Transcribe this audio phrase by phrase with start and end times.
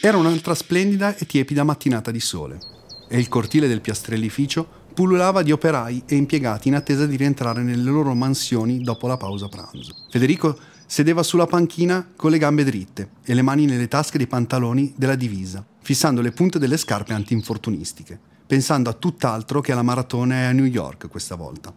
[0.00, 2.60] Era un'altra splendida e tiepida mattinata di sole
[3.08, 4.64] e il cortile del piastrellificio
[4.94, 9.48] pullulava di operai e impiegati in attesa di rientrare nelle loro mansioni dopo la pausa
[9.48, 9.92] pranzo.
[10.08, 10.56] Federico
[10.86, 15.16] sedeva sulla panchina con le gambe dritte e le mani nelle tasche dei pantaloni della
[15.16, 20.64] divisa, fissando le punte delle scarpe antinfortunistiche, pensando a tutt'altro che alla maratona a New
[20.64, 21.74] York questa volta.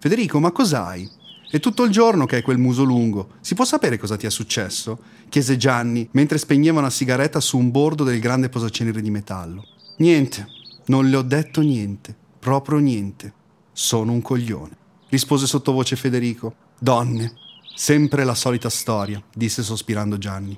[0.00, 1.08] Federico, ma cos'hai?
[1.50, 3.30] È tutto il giorno che hai quel muso lungo.
[3.40, 5.00] Si può sapere cosa ti è successo?
[5.28, 9.64] chiese Gianni mentre spegneva una sigaretta su un bordo del grande posacenere di metallo.
[9.96, 10.46] Niente,
[10.86, 13.32] non le ho detto niente, proprio niente.
[13.72, 14.76] Sono un coglione,
[15.08, 16.54] rispose sottovoce Federico.
[16.78, 17.32] Donne,
[17.74, 20.56] sempre la solita storia, disse sospirando Gianni.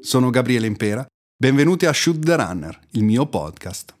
[0.00, 3.94] Sono Gabriele Impera, benvenuti a Shoot the Runner, il mio podcast.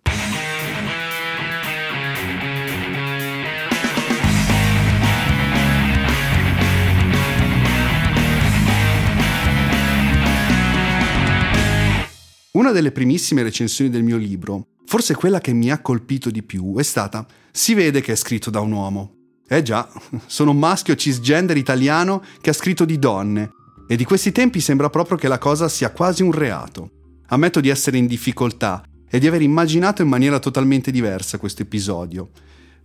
[12.56, 16.76] Una delle primissime recensioni del mio libro, forse quella che mi ha colpito di più,
[16.76, 19.14] è stata Si vede che è scritto da un uomo.
[19.48, 19.90] Eh già,
[20.26, 23.50] sono un maschio cisgender italiano che ha scritto di donne,
[23.88, 26.90] e di questi tempi sembra proprio che la cosa sia quasi un reato.
[27.26, 32.30] Ammetto di essere in difficoltà e di aver immaginato in maniera totalmente diversa questo episodio.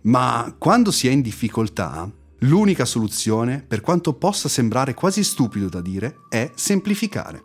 [0.02, 5.80] Ma quando si è in difficoltà, l'unica soluzione, per quanto possa sembrare quasi stupido da
[5.80, 7.44] dire, è semplificare.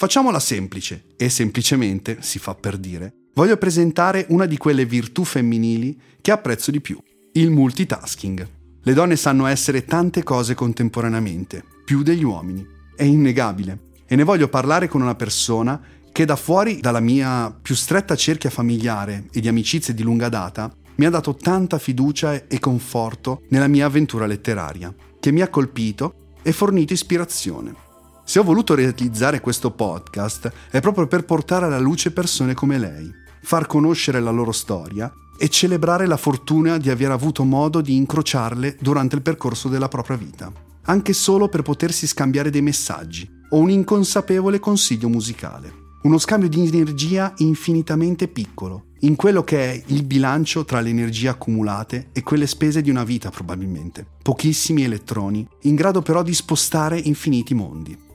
[0.00, 6.00] Facciamola semplice e semplicemente, si fa per dire, voglio presentare una di quelle virtù femminili
[6.22, 6.98] che apprezzo di più,
[7.32, 8.48] il multitasking.
[8.82, 12.66] Le donne sanno essere tante cose contemporaneamente, più degli uomini.
[12.96, 13.88] È innegabile.
[14.06, 15.78] E ne voglio parlare con una persona
[16.10, 20.72] che da fuori dalla mia più stretta cerchia familiare e di amicizie di lunga data
[20.94, 26.30] mi ha dato tanta fiducia e conforto nella mia avventura letteraria, che mi ha colpito
[26.40, 27.88] e fornito ispirazione.
[28.30, 33.12] Se ho voluto realizzare questo podcast è proprio per portare alla luce persone come lei,
[33.42, 38.76] far conoscere la loro storia e celebrare la fortuna di aver avuto modo di incrociarle
[38.80, 43.68] durante il percorso della propria vita, anche solo per potersi scambiare dei messaggi o un
[43.68, 45.72] inconsapevole consiglio musicale.
[46.02, 51.26] Uno scambio di energia infinitamente piccolo, in quello che è il bilancio tra le energie
[51.26, 54.06] accumulate e quelle spese di una vita probabilmente.
[54.22, 58.08] Pochissimi elettroni, in grado però di spostare infiniti mondi.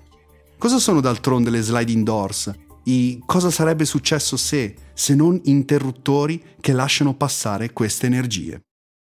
[0.58, 2.52] Cosa sono d'altronde le sliding doors?
[2.84, 8.62] I cosa sarebbe successo se, se non interruttori che lasciano passare queste energie?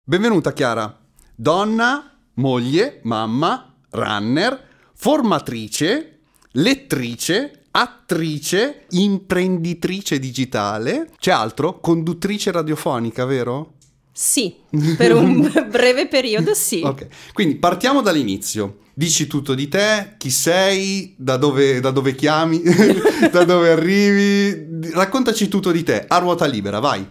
[0.06, 0.96] Benvenuta Chiara,
[1.36, 6.20] donna, moglie, mamma, runner, formatrice,
[6.52, 11.10] lettrice, attrice, imprenditrice digitale.
[11.18, 11.80] C'è altro?
[11.80, 13.74] Conduttrice radiofonica, vero?
[14.22, 14.54] Sì,
[14.98, 16.82] per un breve periodo sì.
[16.84, 18.80] Ok, quindi partiamo dall'inizio.
[18.94, 22.62] Dici tutto di te, chi sei, da dove, da dove chiami,
[23.32, 24.92] da dove arrivi.
[24.92, 27.10] Raccontaci tutto di te, a ruota libera, vai.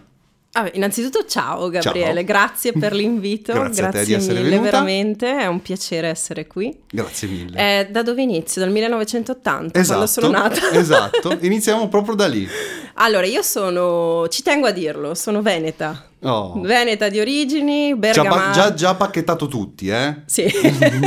[0.53, 2.23] Ah, innanzitutto ciao Gabriele, ciao.
[2.23, 4.61] grazie per l'invito, grazie, grazie mille, venuta.
[4.61, 6.75] veramente è un piacere essere qui.
[6.89, 7.79] Grazie mille.
[7.79, 8.59] Eh, da dove inizio?
[8.59, 10.71] Dal 1980, esatto, quando sono nata.
[10.73, 12.47] esatto, iniziamo proprio da lì.
[12.95, 16.07] Allora, io sono, ci tengo a dirlo, sono veneta.
[16.21, 16.59] Oh.
[16.61, 18.51] Veneta di origini, bergamasca.
[18.51, 20.23] Già, già pacchettato tutti, eh?
[20.25, 20.51] Sì.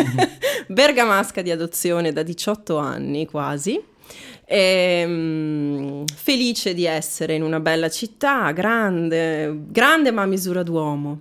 [0.68, 3.90] bergamasca di adozione da 18 anni quasi.
[4.44, 11.20] E, um, felice di essere in una bella città, grande, grande ma a misura d'uomo.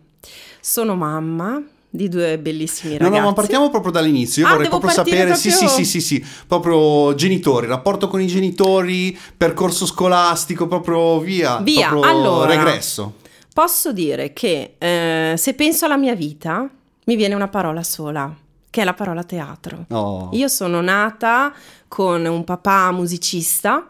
[0.59, 3.12] Sono mamma, di due bellissimi ragazzi.
[3.12, 4.44] No, no, ma partiamo proprio dall'inizio.
[4.44, 5.36] Io ah, vorrei proprio sapere, proprio...
[5.36, 11.58] sì, sì, sì, sì, sì, proprio genitori, rapporto con i genitori, percorso scolastico, proprio via,
[11.58, 11.90] via.
[11.90, 13.16] proprio allora, regresso.
[13.53, 16.68] Posso dire che eh, se penso alla mia vita,
[17.06, 18.34] mi viene una parola sola,
[18.72, 19.86] che è la parola teatro.
[19.90, 20.30] Oh.
[20.32, 21.54] Io sono nata
[21.88, 23.88] con un papà musicista,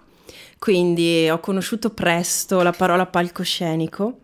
[0.58, 4.18] quindi ho conosciuto presto la parola palcoscenico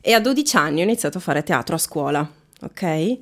[0.00, 2.30] e a 12 anni ho iniziato a fare teatro a scuola,
[2.60, 3.18] ok?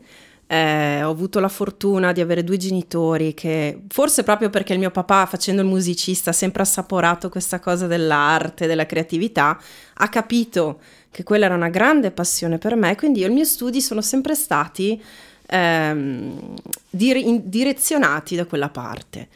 [0.53, 4.91] Eh, ho avuto la fortuna di avere due genitori che, forse proprio perché il mio
[4.91, 9.57] papà, facendo il musicista, ha sempre assaporato questa cosa dell'arte, della creatività,
[9.95, 10.81] ha capito
[11.13, 14.35] che quella era una grande passione per me, quindi io i miei studi sono sempre
[14.35, 15.01] stati
[15.51, 16.55] ehm,
[16.89, 19.29] dire- direzionati da quella parte.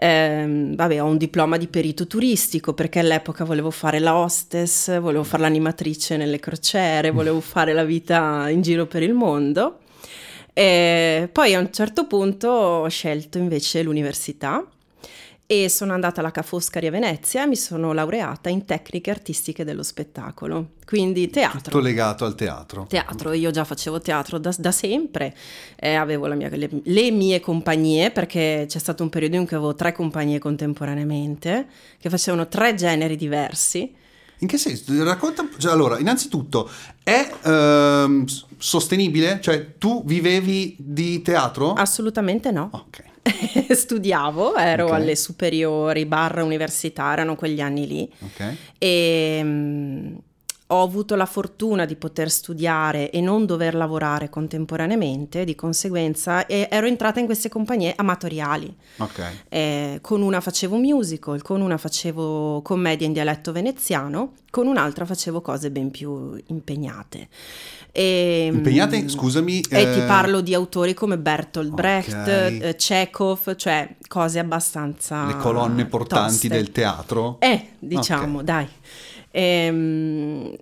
[0.00, 5.24] Eh, vabbè, ho un diploma di perito turistico perché all'epoca volevo fare la hostess, volevo
[5.24, 9.80] fare l'animatrice nelle crociere, volevo fare la vita in giro per il mondo.
[10.52, 14.64] E poi a un certo punto ho scelto invece l'università
[15.50, 19.64] e sono andata alla Ca' Foscari a Venezia e mi sono laureata in tecniche artistiche
[19.64, 21.60] dello spettacolo, quindi teatro.
[21.62, 22.84] Tutto legato al teatro.
[22.86, 25.34] Teatro, io già facevo teatro da, da sempre,
[25.76, 29.74] eh, avevo mia, le, le, mie compagnie, perché c'è stato un periodo in cui avevo
[29.74, 31.66] tre compagnie contemporaneamente,
[31.98, 33.94] che facevano tre generi diversi.
[34.40, 35.02] In che senso?
[35.02, 36.68] Racconta, cioè, allora, innanzitutto,
[37.02, 38.26] è ehm,
[38.58, 39.40] sostenibile?
[39.40, 41.72] Cioè, tu vivevi di teatro?
[41.72, 42.68] Assolutamente no.
[42.70, 43.16] Ok.
[43.70, 44.96] Studiavo, ero okay.
[45.00, 48.12] alle superiori, barra università, erano quegli anni lì.
[48.20, 48.54] Ok.
[48.78, 50.18] E um,
[50.70, 56.86] ho avuto la fortuna di poter studiare e non dover lavorare contemporaneamente, di conseguenza ero
[56.86, 58.74] entrata in queste compagnie amatoriali.
[58.98, 59.34] Okay.
[59.48, 65.40] Eh, con una facevo musical, con una facevo commedia in dialetto veneziano, con un'altra facevo
[65.40, 67.28] cose ben più impegnate.
[67.90, 69.60] E, ehm, Impegnate, scusami.
[69.70, 69.92] E eh...
[69.92, 72.58] ti parlo di autori come Bertolt Brecht, okay.
[72.58, 75.26] eh, Chekhov, cioè cose abbastanza.
[75.26, 76.48] Le colonne portanti toste.
[76.48, 77.36] del teatro.
[77.40, 78.44] Eh, diciamo, okay.
[78.44, 78.68] dai.
[79.30, 80.56] E, ehm,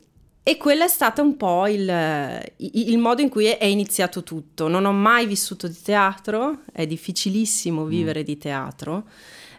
[0.48, 4.68] e quello è stato un po' il, il, modo in cui è iniziato tutto.
[4.68, 7.88] Non ho mai vissuto di teatro, è difficilissimo mm.
[7.88, 8.24] vivere mm.
[8.24, 9.08] di teatro,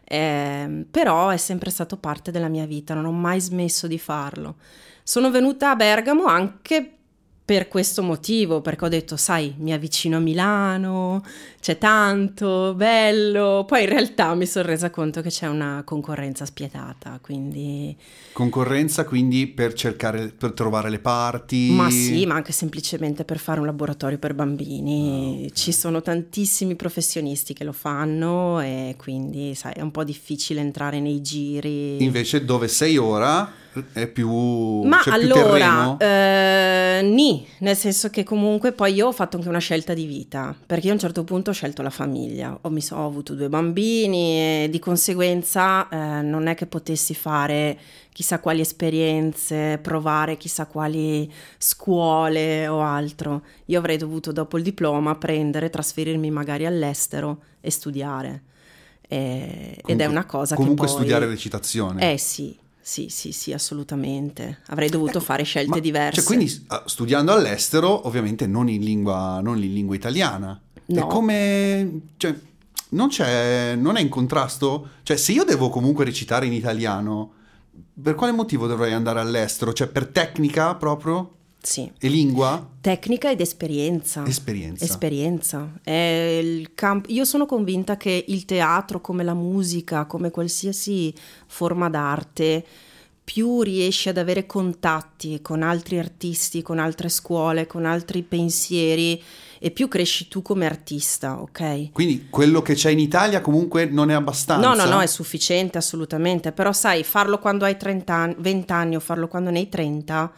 [0.05, 4.55] eh, però è sempre stato parte della mia vita, non ho mai smesso di farlo.
[5.03, 6.96] Sono venuta a Bergamo anche
[7.47, 11.23] per questo motivo, perché ho detto, sai, mi avvicino a Milano,
[11.61, 13.63] c'è tanto, bello.
[13.65, 17.95] Poi in realtà mi sono resa conto che c'è una concorrenza spietata, quindi...
[18.33, 21.69] Concorrenza quindi per cercare, per trovare le parti?
[21.71, 25.45] Ma sì, ma anche semplicemente per fare un laboratorio per bambini.
[25.45, 25.53] Oh.
[25.55, 30.99] Ci sono tantissimi professionisti che lo fanno e quindi, sai, è un po' difficile entrare
[30.99, 32.03] nei giri.
[32.03, 33.49] Invece dove sei ora
[33.93, 34.81] è più...
[34.81, 39.59] Ma allora, più eh, ni, nel senso che comunque poi io ho fatto anche una
[39.59, 42.95] scelta di vita, perché io a un certo punto ho scelto la famiglia, ho, so,
[42.95, 47.77] ho avuto due bambini e di conseguenza eh, non è che potessi fare
[48.17, 53.43] chissà quali esperienze, provare chissà quali scuole o altro.
[53.65, 58.41] Io avrei dovuto dopo il diploma prendere, trasferirmi magari all'estero e studiare.
[59.07, 62.11] E, comunque, ed è una cosa comunque che Comunque studiare recitazione.
[62.11, 62.57] Eh sì,
[62.87, 64.59] sì, sì, sì, assolutamente.
[64.67, 66.21] Avrei dovuto ecco, fare scelte ma, diverse.
[66.21, 70.57] Cioè, quindi ah, studiando all'estero, ovviamente non in lingua, non in lingua italiana.
[70.85, 71.01] No.
[71.01, 71.99] È come...
[72.15, 72.33] Cioè,
[72.91, 74.91] non, c'è, non è in contrasto?
[75.03, 77.33] Cioè, se io devo comunque recitare in italiano,
[78.01, 79.73] per quale motivo dovrei andare all'estero?
[79.73, 81.36] Cioè, per tecnica proprio?
[81.67, 81.91] Sì.
[81.99, 82.65] E lingua?
[82.79, 84.25] Tecnica ed esperienza.
[84.25, 84.85] Esperienza.
[84.85, 85.69] Esperienza.
[86.73, 91.13] Camp- Io sono convinta che il teatro, come la musica, come qualsiasi
[91.45, 92.65] forma d'arte,
[93.21, 99.21] più riesci ad avere contatti con altri artisti, con altre scuole, con altri pensieri
[99.59, 101.91] e più cresci tu come artista, ok?
[101.91, 104.65] Quindi quello che c'è in Italia comunque non è abbastanza?
[104.65, 108.95] No, no, no, è sufficiente assolutamente, però sai, farlo quando hai 30 anni, 20 anni
[108.95, 110.31] o farlo quando ne hai 30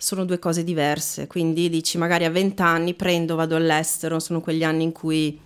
[0.00, 4.64] sono due cose diverse, quindi dici magari a 20 anni prendo, vado all'estero, sono quegli
[4.64, 5.38] anni in cui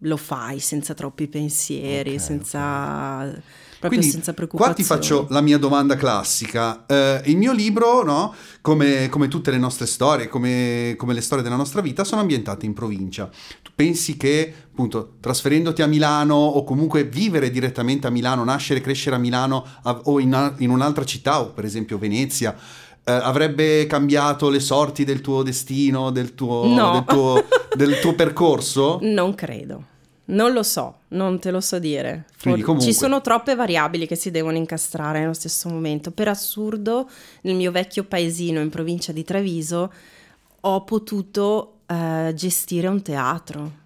[0.00, 3.24] lo fai senza troppi pensieri, okay, senza...
[3.26, 3.42] Okay
[3.78, 4.74] proprio Quindi, senza preoccupazioni.
[4.74, 6.84] Qua ti faccio la mia domanda classica.
[6.86, 11.42] Uh, il mio libro, no, come, come, tutte le nostre storie, come, come, le storie
[11.42, 13.28] della nostra vita, sono ambientate in provincia.
[13.62, 18.82] Tu pensi che, appunto, trasferendoti a Milano o comunque vivere direttamente a Milano, nascere e
[18.82, 22.56] crescere a Milano a, o in, in un'altra città, o per esempio Venezia,
[23.06, 26.90] Uh, avrebbe cambiato le sorti del tuo destino, del tuo, no.
[26.92, 27.44] del, tuo,
[27.76, 28.98] del tuo, percorso?
[29.02, 29.94] Non credo.
[30.28, 32.24] Non lo so, non te lo so dire.
[32.36, 36.10] For- ci sono troppe variabili che si devono incastrare nello stesso momento.
[36.10, 37.08] Per assurdo,
[37.42, 39.92] nel mio vecchio paesino in provincia di Treviso
[40.60, 43.84] ho potuto uh, gestire un teatro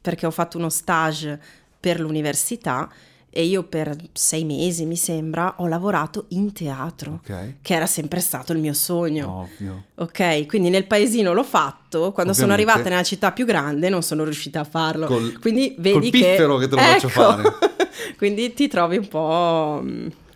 [0.00, 1.40] perché ho fatto uno stage
[1.78, 2.88] per l'università
[3.36, 7.56] e io per sei mesi, mi sembra, ho lavorato in teatro, okay.
[7.60, 9.40] che era sempre stato il mio sogno.
[9.40, 9.84] Ovvio.
[9.96, 12.40] Ok, quindi nel paesino l'ho fatto, quando Ovviamente.
[12.40, 15.06] sono arrivata nella città più grande non sono riuscita a farlo.
[15.06, 16.18] Col, quindi vedi col che...
[16.18, 16.78] che te lo ecco.
[16.78, 17.42] faccio fare.
[18.16, 19.84] quindi ti trovi un po'...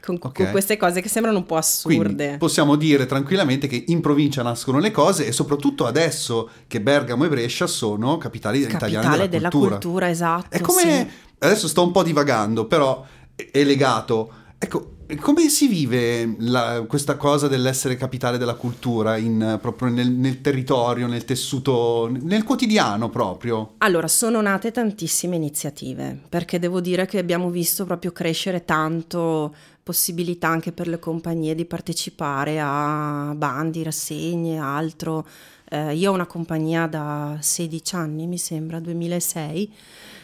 [0.03, 0.33] Con, okay.
[0.33, 2.15] con, queste cose che sembrano un po' assurde.
[2.15, 7.25] Quindi possiamo dire tranquillamente che in provincia nascono le cose e soprattutto adesso che Bergamo
[7.25, 9.71] e Brescia sono capitali Capitale italiane della, della cultura.
[9.73, 10.09] cultura.
[10.09, 10.57] esatto.
[10.57, 13.05] È come sì adesso sto un po' divagando, però
[13.35, 14.33] è legato.
[14.59, 20.41] Ecco, come si vive la, questa cosa dell'essere capitale della cultura in, proprio nel, nel,
[20.41, 23.75] territorio, nel tessuto, nel quotidiano proprio?
[23.79, 29.55] Allora, sono nate tantissime iniziative, perché devo dire che abbiamo visto proprio crescere tanto
[29.91, 35.27] possibilità anche per le compagnie di partecipare a bandi, rassegne, altro.
[35.69, 39.75] Eh, io ho una compagnia da 16 anni, mi sembra, 2006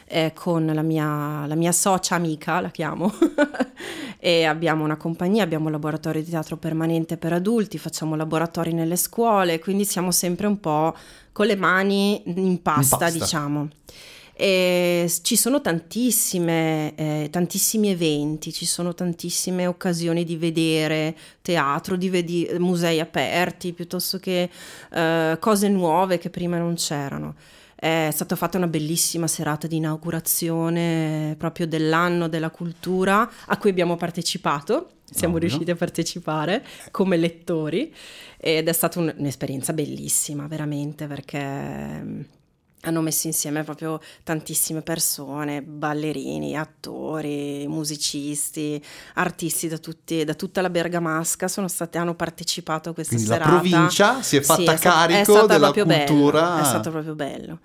[0.04, 3.12] eh, con la mia, la mia socia amica, la chiamo,
[4.20, 8.94] e abbiamo una compagnia, abbiamo un laboratorio di teatro permanente per adulti, facciamo laboratori nelle
[8.94, 10.94] scuole, quindi siamo sempre un po'
[11.32, 13.11] con le mani in pasta, in pasta.
[13.11, 13.68] diciamo.
[14.38, 22.11] E ci sono tantissime, eh, tantissimi eventi, ci sono tantissime occasioni di vedere teatro, di
[22.11, 24.50] vedi- musei aperti, piuttosto che
[24.93, 27.35] eh, cose nuove che prima non c'erano.
[27.75, 33.97] È stata fatta una bellissima serata di inaugurazione proprio dell'anno della cultura a cui abbiamo
[33.97, 34.90] partecipato.
[35.11, 35.49] Siamo Ovvio.
[35.49, 37.95] riusciti a partecipare come lettori
[38.37, 42.26] ed è stata un- un'esperienza bellissima, veramente, perché
[42.88, 48.83] hanno messo insieme proprio tantissime persone, ballerini, attori, musicisti,
[49.14, 53.50] artisti da, tutti, da tutta la Bergamasca sono stati, hanno partecipato a questa Quindi serata.
[53.50, 56.40] la provincia si è fatta sì, carico è della cultura.
[56.40, 57.59] Bello, è stato proprio bello.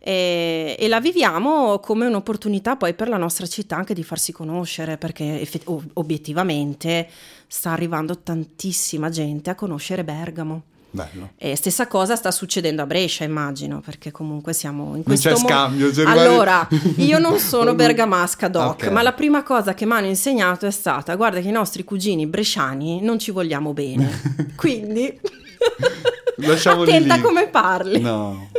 [0.00, 4.96] E, e, la viviamo come un'opportunità poi per la nostra città anche di farsi conoscere
[4.96, 7.08] perché effett- obiettivamente
[7.48, 10.62] sta arrivando tantissima gente a conoscere Bergamo.
[10.90, 11.30] Bello.
[11.36, 15.92] E stessa cosa sta succedendo a Brescia, immagino, perché comunque siamo in questo c'è scambio.
[15.94, 16.66] Mo- allora,
[16.96, 18.90] io non sono bergamasca doc, okay.
[18.90, 22.26] ma la prima cosa che mi hanno insegnato è stata, guarda che i nostri cugini
[22.26, 24.52] bresciani non ci vogliamo bene.
[24.56, 25.20] Quindi
[26.36, 27.20] Lasciamoli attenta lì.
[27.20, 28.00] come parli.
[28.00, 28.50] No.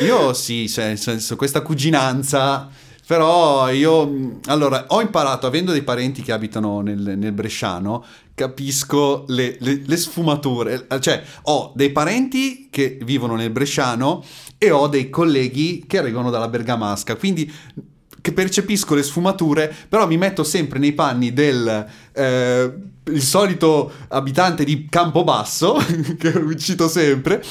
[0.00, 2.68] Io sì, cioè, nel senso, questa cuginanza
[3.06, 9.56] però io, allora, ho imparato, avendo dei parenti che abitano nel, nel Bresciano, capisco le,
[9.60, 10.86] le, le, sfumature.
[11.00, 14.24] Cioè, ho dei parenti che vivono nel Bresciano
[14.56, 17.16] e ho dei colleghi che arrivano dalla Bergamasca.
[17.16, 17.52] Quindi
[18.20, 22.72] che percepisco le sfumature, però mi metto sempre nei panni del eh,
[23.04, 25.76] il solito abitante di Campobasso,
[26.18, 27.42] che cito sempre,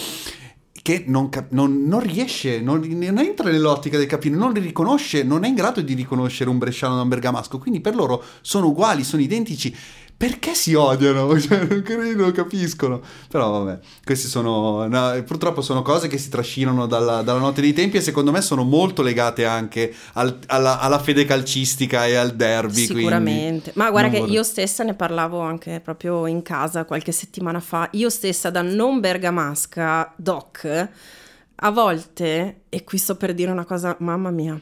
[0.83, 5.45] che non, non, non riesce, non, non, entra nell'ottica del capire, non li riconosce, non
[5.45, 9.05] è in grado di riconoscere un bresciano da un bergamasco, quindi per loro sono uguali,
[9.05, 9.73] sono identici
[10.23, 11.31] perché si odiano?
[11.43, 11.83] Cioè, non,
[12.15, 13.01] non capiscono.
[13.27, 17.73] Però vabbè, queste sono, no, purtroppo sono cose che si trascinano dalla, dalla, notte dei
[17.73, 22.35] tempi e secondo me sono molto legate anche al, alla, alla, fede calcistica e al
[22.35, 22.85] derby.
[22.85, 23.73] Sicuramente.
[23.75, 24.35] Ma guarda che vorrei...
[24.35, 27.89] io stessa ne parlavo anche proprio in casa qualche settimana fa.
[27.91, 30.89] Io stessa da non bergamasca doc,
[31.55, 34.57] a volte, e qui sto per dire una cosa, mamma mia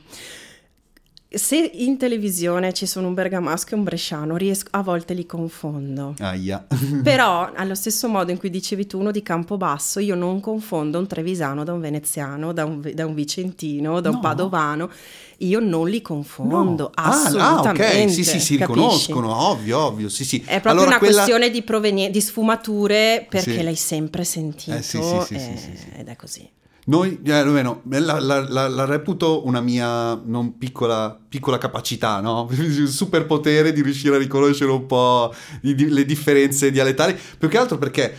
[1.33, 6.13] se in televisione ci sono un bergamasco e un bresciano, riesco, a volte li confondo.
[6.19, 6.67] Aia.
[7.01, 11.07] Però, allo stesso modo in cui dicevi tu uno di Campobasso, io non confondo un
[11.07, 14.21] trevisano da un veneziano, da un, da un vicentino, da un no.
[14.21, 14.89] padovano.
[15.37, 17.03] Io non li confondo, no.
[17.03, 17.83] assolutamente.
[17.83, 20.39] Ah, ah, ok, sì, sì, si riconoscono, ovvio, ovvio, sì, sì.
[20.45, 21.13] È proprio allora, una quella...
[21.13, 23.63] questione di, provenie- di sfumature perché sì.
[23.63, 25.99] l'hai sempre sentito eh, sì, sì, e...
[25.99, 26.47] ed è così.
[26.85, 32.47] Noi, eh, almeno, la, la, la, la, reputo una mia non piccola, piccola capacità, no?
[32.51, 37.57] Un superpotere di riuscire a riconoscere un po' di, di, le differenze dialettali, più che
[37.57, 38.15] altro perché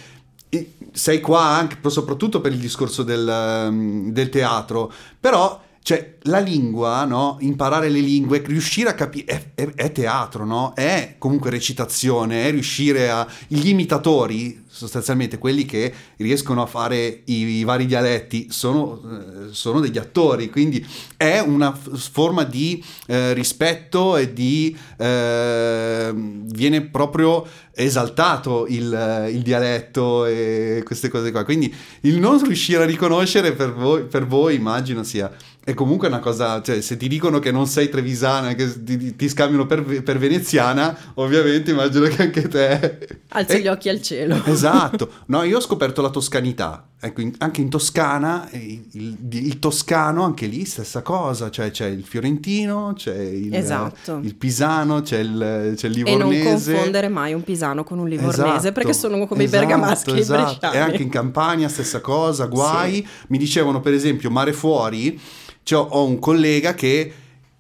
[0.93, 7.05] sei qua anche, soprattutto per il discorso del, mm, del teatro, però cioè, la lingua,
[7.05, 7.39] no?
[7.41, 10.75] Imparare le lingue, riuscire a capire, è, è, è, teatro, no?
[10.75, 13.27] È comunque recitazione, è riuscire a...
[13.49, 19.81] Gli imitatori, sostanzialmente quelli che riescono a fare i, i vari dialetti, sono, eh, sono,
[19.81, 20.87] degli attori, quindi
[21.17, 24.77] è una forma di eh, rispetto e di...
[24.97, 31.45] Eh, viene proprio esaltato il, il, dialetto e queste cose qua.
[31.45, 35.31] Quindi il non riuscire a riconoscere per voi, per voi immagino sia
[35.65, 39.29] è comunque una cosa, cioè se ti dicono che non sei trevisana, che ti, ti
[39.29, 43.21] scambiano per, per, veneziana, ovviamente immagino che anche te...
[43.29, 43.61] Alzi e...
[43.61, 44.41] gli occhi al cielo.
[44.53, 49.59] Esatto, no, io ho scoperto la toscanità, ecco, in, anche in Toscana, il, il, il,
[49.61, 54.19] toscano, anche lì stessa cosa, cioè c'è il fiorentino, c'è il, esatto.
[54.21, 56.41] il pisano, c'è il, c'è il livornese.
[56.41, 59.67] E non confondere mai un pisano con un livornese, esatto, perché sono come esatto, i
[59.67, 60.73] bergamaschi esatto.
[60.73, 62.95] E anche in Campania stessa cosa, guai.
[62.95, 63.07] Sì.
[63.29, 65.21] Mi dicevano per esempio Mare Fuori
[65.63, 67.13] cioè, ho un collega che,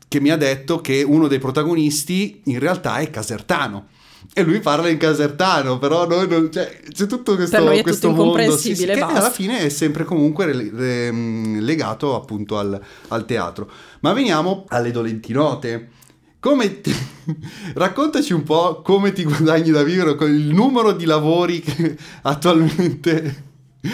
[0.08, 3.88] che mi ha detto che uno dei protagonisti in realtà è casertano
[4.34, 8.24] e lui parla in casertano, però noi non, cioè, c'è tutto questo, per questo tutto
[8.24, 11.10] mondo sì, sì, che alla fine è sempre comunque re, re,
[11.60, 13.70] legato appunto al, al, teatro.
[14.00, 15.88] Ma veniamo alle dolenti note.
[16.40, 16.94] Come ti...
[17.74, 23.50] Raccontaci un po' come ti guadagni da vivere con il numero di lavori che attualmente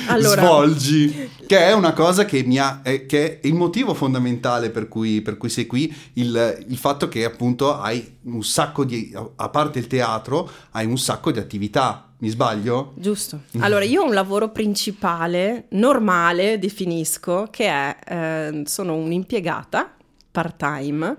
[0.08, 0.42] allora...
[0.42, 4.88] svolgi, che è una cosa che mi ha, è, che è il motivo fondamentale per
[4.88, 9.48] cui, per cui sei qui, il, il, fatto che appunto hai un sacco di, a
[9.48, 12.04] parte il teatro, hai un sacco di attività.
[12.20, 12.94] Mi sbaglio?
[12.96, 13.42] Giusto.
[13.60, 19.94] Allora, io ho un lavoro principale, normale, definisco, che è, eh, sono un'impiegata
[20.30, 21.16] part-time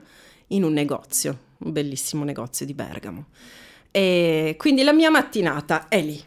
[0.47, 3.27] in un negozio, un bellissimo negozio di Bergamo.
[3.91, 6.21] E quindi la mia mattinata è lì.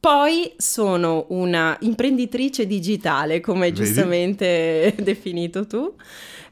[0.00, 5.94] Poi sono una imprenditrice digitale, come hai giustamente definito tu.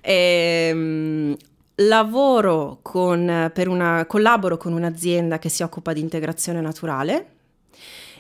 [0.03, 1.35] Ehm,
[1.77, 7.31] lavoro con, per una, collaboro con un'azienda che si occupa di integrazione naturale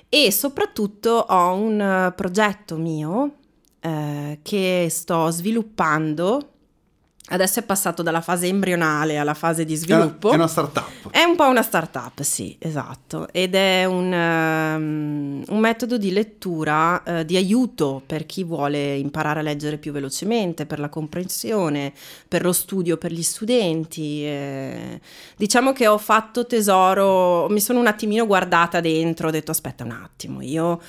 [0.08, 3.34] e soprattutto ho un progetto mio
[3.80, 6.52] eh, che sto sviluppando.
[7.30, 10.30] Adesso è passato dalla fase embrionale alla fase di sviluppo.
[10.30, 11.10] è una startup.
[11.10, 17.02] È un po' una startup, sì, esatto, ed è un, ehm, un metodo di lettura
[17.02, 21.92] eh, di aiuto per chi vuole imparare a leggere più velocemente, per la comprensione,
[22.26, 24.24] per lo studio per gli studenti.
[24.24, 25.00] eh.
[25.36, 29.90] Diciamo che ho fatto tesoro, mi sono un attimino guardata dentro, ho detto aspetta un
[29.90, 30.80] attimo, io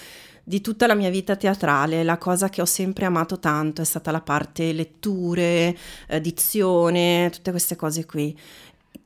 [0.50, 4.10] di tutta la mia vita teatrale, la cosa che ho sempre amato tanto è stata
[4.10, 5.78] la parte letture,
[6.08, 8.36] eh, dizione, tutte queste cose qui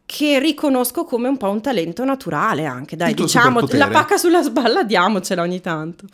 [0.05, 4.83] che riconosco come un po' un talento naturale anche, dai, diciamo, la pacca sulla spalla
[4.83, 6.05] diamocela ogni tanto.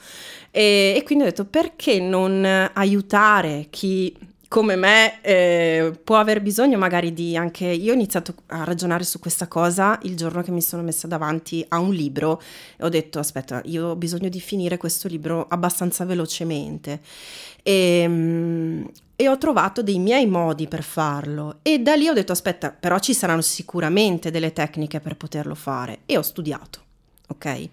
[0.50, 2.43] E, e quindi ho detto, perché non
[2.74, 4.15] aiutare chi
[4.50, 7.65] come me eh, può aver bisogno magari di anche...
[7.65, 11.63] Io ho iniziato a ragionare su questa cosa il giorno che mi sono messa davanti
[11.70, 12.41] a un libro
[12.75, 17.00] e ho detto, aspetta, io ho bisogno di finire questo libro abbastanza velocemente.
[17.62, 21.60] E, mm, e ho trovato dei miei modi per farlo.
[21.62, 26.00] E da lì ho detto aspetta però ci saranno sicuramente delle tecniche per poterlo fare.
[26.08, 26.88] E ho studiato
[27.27, 27.70] ok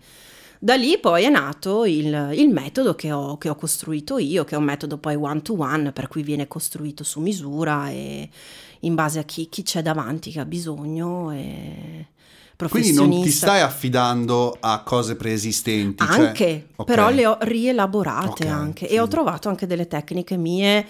[0.67, 4.57] da lì poi è nato il, il metodo che ho, che ho costruito io che
[4.57, 8.29] è un metodo poi one to one per cui viene costruito su misura e
[8.81, 12.07] in base a chi, chi c'è davanti che ha bisogno e
[12.69, 16.05] Quindi non ti stai affidando a cose preesistenti.
[16.05, 16.85] cioè- Anche, Ok.
[16.87, 18.95] però le ho rielaborate Ok, anche sì.
[18.95, 20.85] e ho trovato anche delle tecniche mie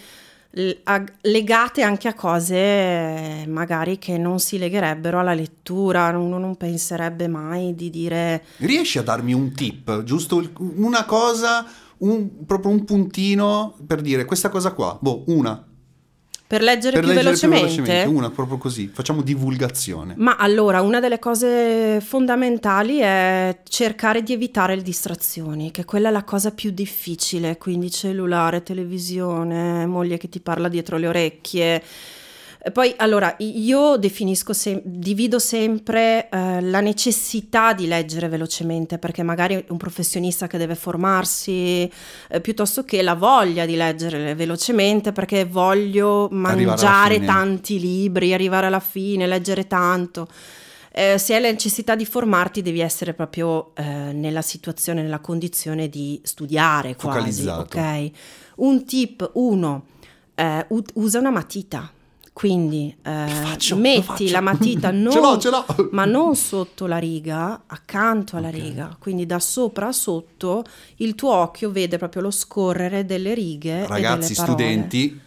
[1.22, 7.28] legate anche a cose eh, magari che non si legherebbero alla lettura, uno non penserebbe
[7.28, 11.66] mai di dire Riesci a darmi un tip, giusto una cosa,
[11.98, 14.96] un- proprio un puntino per dire questa cosa qua?
[15.00, 15.62] Boh, una.
[16.46, 17.66] Per leggere per più leggere velocemente.
[17.66, 18.88] più velocemente, una proprio così.
[18.92, 20.14] Facciamo divulgazione.
[20.16, 26.12] Ma allora, una delle cose fondamentali è cercare di evitare le distrazioni, che quella è
[26.12, 31.82] la cosa più difficile, quindi cellulare, televisione, moglie che ti parla dietro le orecchie.
[32.72, 39.64] Poi, allora, io definisco, sem- divido sempre eh, la necessità di leggere velocemente, perché magari
[39.68, 41.90] un professionista che deve formarsi,
[42.28, 48.80] eh, piuttosto che la voglia di leggere velocemente, perché voglio mangiare tanti libri, arrivare alla
[48.80, 50.28] fine, leggere tanto.
[50.92, 55.88] Eh, se hai la necessità di formarti, devi essere proprio eh, nella situazione, nella condizione
[55.88, 57.42] di studiare quasi.
[57.76, 58.10] Ok.
[58.56, 59.84] Un tip, uno,
[60.34, 61.90] eh, u- usa una matita.
[62.36, 65.64] Quindi eh, faccio, metti la matita non, Ce l'ho, ce l'ho.
[65.92, 68.54] ma non sotto la riga, accanto alla Ok.
[68.54, 70.62] riga, quindi da sopra a sotto
[70.96, 73.86] il tuo occhio vede proprio lo scorrere delle righe.
[73.86, 75.18] Ragazzi, delle studenti,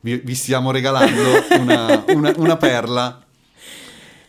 [0.00, 1.22] vi, vi stiamo regalando
[1.60, 3.22] una, una- una perla.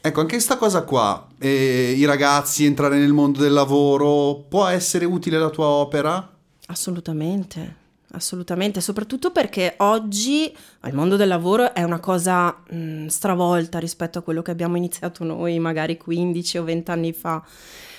[0.01, 5.05] Ecco, anche questa cosa qua, eh, i ragazzi entrare nel mondo del lavoro, può essere
[5.05, 6.31] utile la tua opera?
[6.67, 7.75] Assolutamente,
[8.15, 14.21] assolutamente, soprattutto perché oggi il mondo del lavoro è una cosa mh, stravolta rispetto a
[14.21, 17.43] quello che abbiamo iniziato noi magari 15 o 20 anni fa.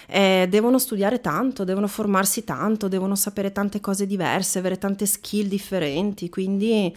[0.08, 5.48] Eh, devono studiare tanto, devono formarsi tanto, devono sapere tante cose diverse, avere tante skill
[5.48, 6.94] differenti, quindi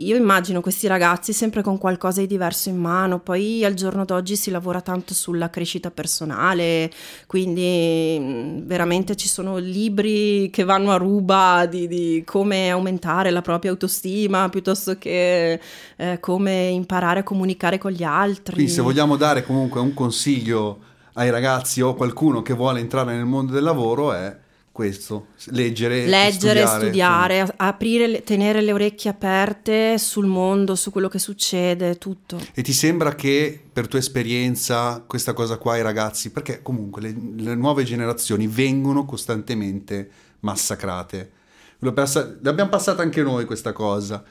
[0.00, 4.36] io immagino questi ragazzi sempre con qualcosa di diverso in mano, poi al giorno d'oggi
[4.36, 6.88] si lavora tanto sulla crescita personale,
[7.26, 13.72] quindi veramente ci sono libri che vanno a ruba di, di come aumentare la propria
[13.72, 15.60] autostima piuttosto che
[15.96, 18.54] eh, come imparare a comunicare con gli altri.
[18.54, 20.78] Quindi se vogliamo dare comunque un consiglio
[21.14, 24.46] ai ragazzi o qualcuno che vuole entrare nel mondo del lavoro è
[24.78, 31.18] questo, leggere, Leggere, studiare, studiare, aprire, tenere le orecchie aperte sul mondo, su quello che
[31.18, 32.38] succede, tutto.
[32.54, 37.16] E ti sembra che per tua esperienza questa cosa qua ai ragazzi, perché comunque le,
[37.38, 40.08] le nuove generazioni vengono costantemente
[40.40, 41.32] massacrate.
[41.80, 44.22] L'abbiamo passata anche noi questa cosa.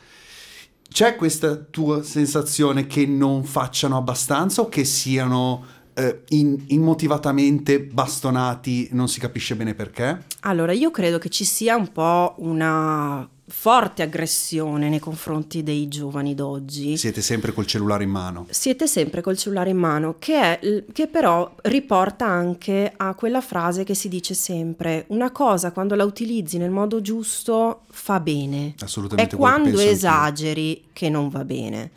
[0.90, 5.66] C'è questa tua sensazione che non facciano abbastanza o che siano
[5.98, 10.26] eh, in- immotivatamente bastonati, non si capisce bene perché?
[10.42, 16.36] Allora, io credo che ci sia un po' una forte aggressione nei confronti dei giovani
[16.36, 16.98] d'oggi.
[16.98, 18.46] Siete sempre col cellulare in mano.
[18.50, 23.84] Siete sempre col cellulare in mano, che, è, che però riporta anche a quella frase
[23.84, 28.76] che si dice sempre: una cosa quando la utilizzi nel modo giusto fa bene.
[28.78, 29.94] È Assolutamente che quando penso anch'io.
[29.96, 31.92] esageri che non va bene.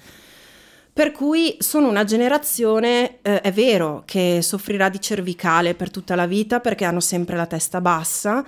[0.93, 6.27] Per cui sono una generazione, eh, è vero, che soffrirà di cervicale per tutta la
[6.27, 8.45] vita perché hanno sempre la testa bassa,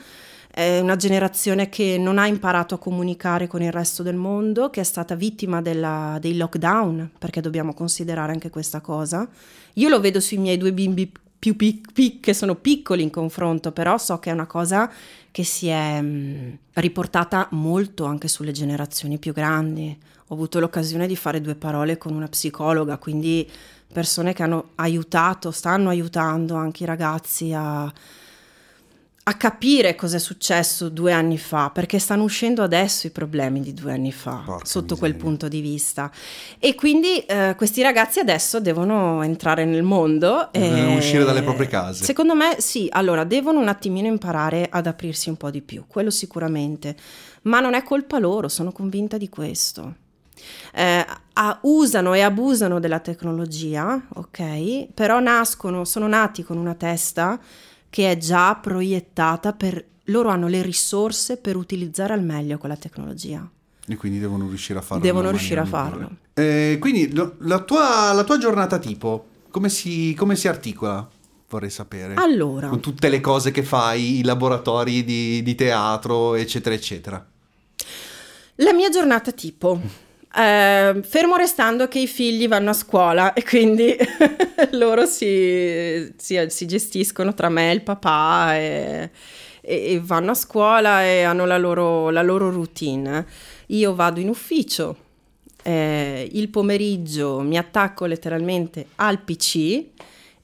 [0.55, 4.81] è una generazione che non ha imparato a comunicare con il resto del mondo, che
[4.81, 9.27] è stata vittima della, dei lockdown, perché dobbiamo considerare anche questa cosa.
[9.75, 13.73] Io lo vedo sui miei due bimbi più pic- pic- che sono piccoli in confronto,
[13.73, 14.93] però so che è una cosa
[15.31, 19.99] che si è mh, riportata molto anche sulle generazioni più grandi.
[20.33, 23.47] Ho avuto l'occasione di fare due parole con una psicologa, quindi
[23.93, 27.93] persone che hanno aiutato, stanno aiutando anche i ragazzi a
[29.25, 33.73] a capire cosa è successo due anni fa, perché stanno uscendo adesso i problemi di
[33.73, 34.99] due anni fa, Porca sotto miseria.
[34.99, 36.11] quel punto di vista.
[36.59, 40.49] E quindi eh, questi ragazzi adesso devono entrare nel mondo.
[40.51, 40.97] Devono e...
[40.97, 42.03] uscire dalle proprie case.
[42.03, 46.11] Secondo me sì, allora devono un attimino imparare ad aprirsi un po' di più, quello
[46.11, 46.97] sicuramente,
[47.43, 50.01] ma non è colpa loro, sono convinta di questo.
[50.75, 54.89] Eh, a, usano e abusano della tecnologia, ok?
[54.95, 57.39] Però nascono, sono nati con una testa
[57.91, 63.49] che è già proiettata per loro hanno le risorse per utilizzare al meglio quella tecnologia.
[63.87, 65.03] E quindi devono riuscire a farlo.
[65.03, 66.11] Devono riuscire a farlo.
[66.35, 71.09] Eh, quindi la tua, la tua, giornata tipo, come si, come si, articola?
[71.49, 72.15] Vorrei sapere.
[72.15, 72.69] Allora.
[72.69, 77.27] Con tutte le cose che fai, i laboratori di, di teatro, eccetera, eccetera.
[78.57, 79.81] La mia giornata tipo.
[80.35, 83.95] Eh, fermo restando che i figli vanno a scuola e quindi
[84.73, 89.11] loro si, si, si, gestiscono tra me e il papà e,
[89.61, 93.27] e, e vanno a scuola e hanno la loro, la loro routine.
[93.67, 94.97] Io vado in ufficio,
[95.63, 99.85] eh, il pomeriggio mi attacco letteralmente al PC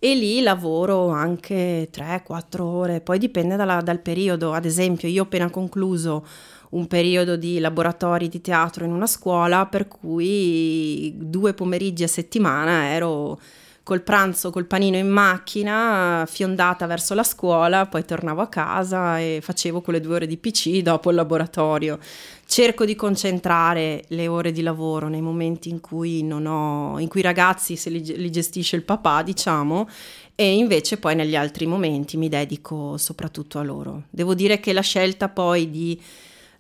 [0.00, 4.52] e lì lavoro anche 3-4 ore, poi dipende dalla, dal periodo.
[4.52, 6.24] Ad esempio, io ho appena concluso
[6.70, 12.90] un periodo di laboratori di teatro in una scuola, per cui due pomeriggi a settimana
[12.90, 13.38] ero
[13.88, 19.38] col pranzo, col panino in macchina, fiondata verso la scuola, poi tornavo a casa e
[19.40, 21.98] facevo quelle due ore di PC dopo il laboratorio.
[22.44, 27.22] Cerco di concentrare le ore di lavoro nei momenti in cui ho, in cui i
[27.22, 29.88] ragazzi se li, li gestisce il papà, diciamo,
[30.34, 34.02] e invece poi negli altri momenti mi dedico soprattutto a loro.
[34.10, 35.98] Devo dire che la scelta poi di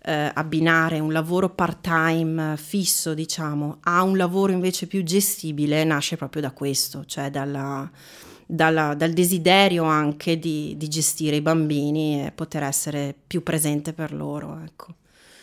[0.08, 6.40] eh, abbinare un lavoro part-time fisso, diciamo, a un lavoro invece più gestibile nasce proprio
[6.40, 7.88] da questo, cioè dalla,
[8.46, 14.14] dalla, dal desiderio anche di, di, gestire i bambini e poter essere più presente per
[14.14, 14.58] loro.
[14.64, 14.94] Ecco.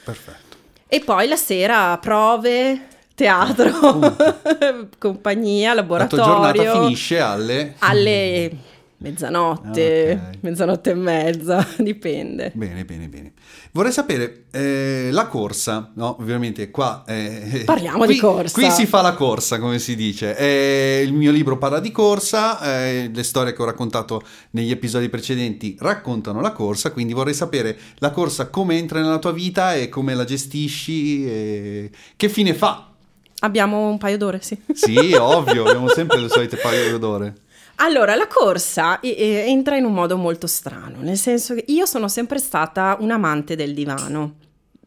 [0.04, 0.58] Perfetto.
[0.88, 4.16] E poi la sera prove, teatro,
[4.98, 6.26] compagnia, laboratorio.
[6.26, 7.76] La tua giornata finisce alle...
[7.78, 10.40] alle mezzanotte, okay.
[10.42, 12.52] mezzanotte e mezza, dipende.
[12.56, 13.34] Bene, bene, bene.
[13.72, 16.18] Vorrei sapere, eh, la corsa, no?
[16.20, 17.04] Ovviamente qua...
[17.06, 18.54] Eh, Parliamo qui, di corsa.
[18.54, 20.38] Qui si fa la corsa, come si dice.
[20.38, 25.10] Eh, il mio libro parla di corsa, eh, le storie che ho raccontato negli episodi
[25.10, 29.90] precedenti raccontano la corsa, quindi vorrei sapere la corsa come entra nella tua vita e
[29.90, 32.92] come la gestisci, e che fine fa.
[33.40, 34.58] Abbiamo un paio d'ore, sì.
[34.74, 37.44] Sì, ovvio, abbiamo sempre le solite paio d'ore.
[37.78, 42.08] Allora, la corsa eh, entra in un modo molto strano, nel senso che io sono
[42.08, 44.36] sempre stata un amante del divano,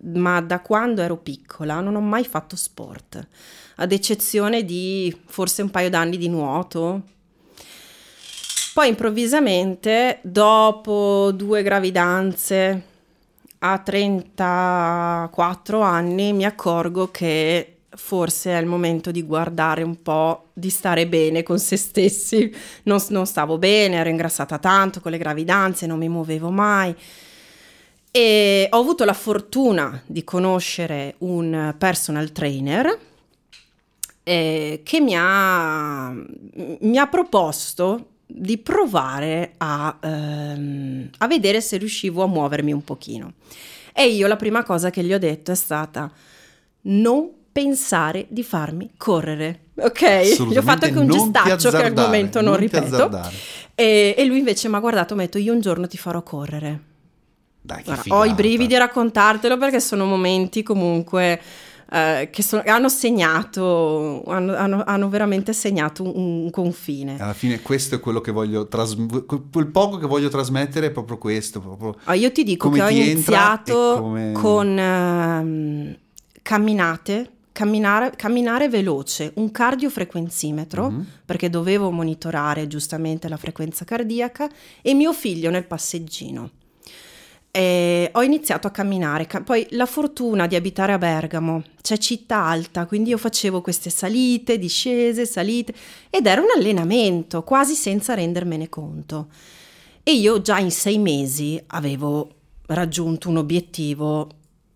[0.04, 3.26] ma da quando ero piccola non ho mai fatto sport,
[3.76, 7.02] ad eccezione di forse un paio d'anni di nuoto.
[8.72, 12.84] Poi improvvisamente, dopo due gravidanze,
[13.58, 20.70] a 34 anni, mi accorgo che forse è il momento di guardare un po', di
[20.70, 22.50] stare bene con se stessi.
[22.84, 26.94] Non, non, stavo bene, ero ingrassata tanto con le gravidanze, non mi muovevo mai.
[28.10, 32.98] E ho avuto la fortuna di conoscere un personal trainer
[34.22, 42.22] eh, che mi ha, mi ha, proposto di provare a, ehm, a vedere se riuscivo
[42.22, 43.34] a muovermi un pochino.
[43.92, 46.10] E io la prima cosa che gli ho detto è stata
[46.82, 49.62] non pensare di farmi correre.
[49.74, 50.46] Ok?
[50.48, 53.10] Gli ho fatto anche un gestaccio che al momento non, non ripeto.
[53.74, 55.96] E, e, lui invece mi ha guardato e mi ha detto: Io un giorno ti
[55.96, 56.82] farò correre.
[57.60, 61.40] Dai, Guarda, ho i brividi a raccontartelo perché sono momenti comunque.
[61.90, 67.16] Uh, che sono, hanno segnato, hanno, hanno, hanno veramente segnato un, un, confine.
[67.18, 71.16] Alla fine questo è quello che voglio trasmettere, quel poco che voglio trasmettere è proprio
[71.16, 71.60] questo.
[71.60, 74.32] Proprio oh, io ti dico che ho iniziato come...
[74.32, 75.96] con uh,
[76.42, 81.00] camminate camminare, camminare veloce, un cardiofrequenzimetro, mm-hmm.
[81.24, 84.48] perché dovevo monitorare giustamente la frequenza cardiaca,
[84.80, 86.50] e mio figlio nel passeggino.
[87.50, 89.26] E ho iniziato a camminare.
[89.42, 94.56] Poi la fortuna di abitare a Bergamo, c'è città alta, quindi io facevo queste salite,
[94.56, 95.74] discese, salite
[96.10, 99.30] ed era un allenamento quasi senza rendermene conto.
[100.04, 102.30] E io già in sei mesi avevo
[102.66, 104.28] raggiunto un obiettivo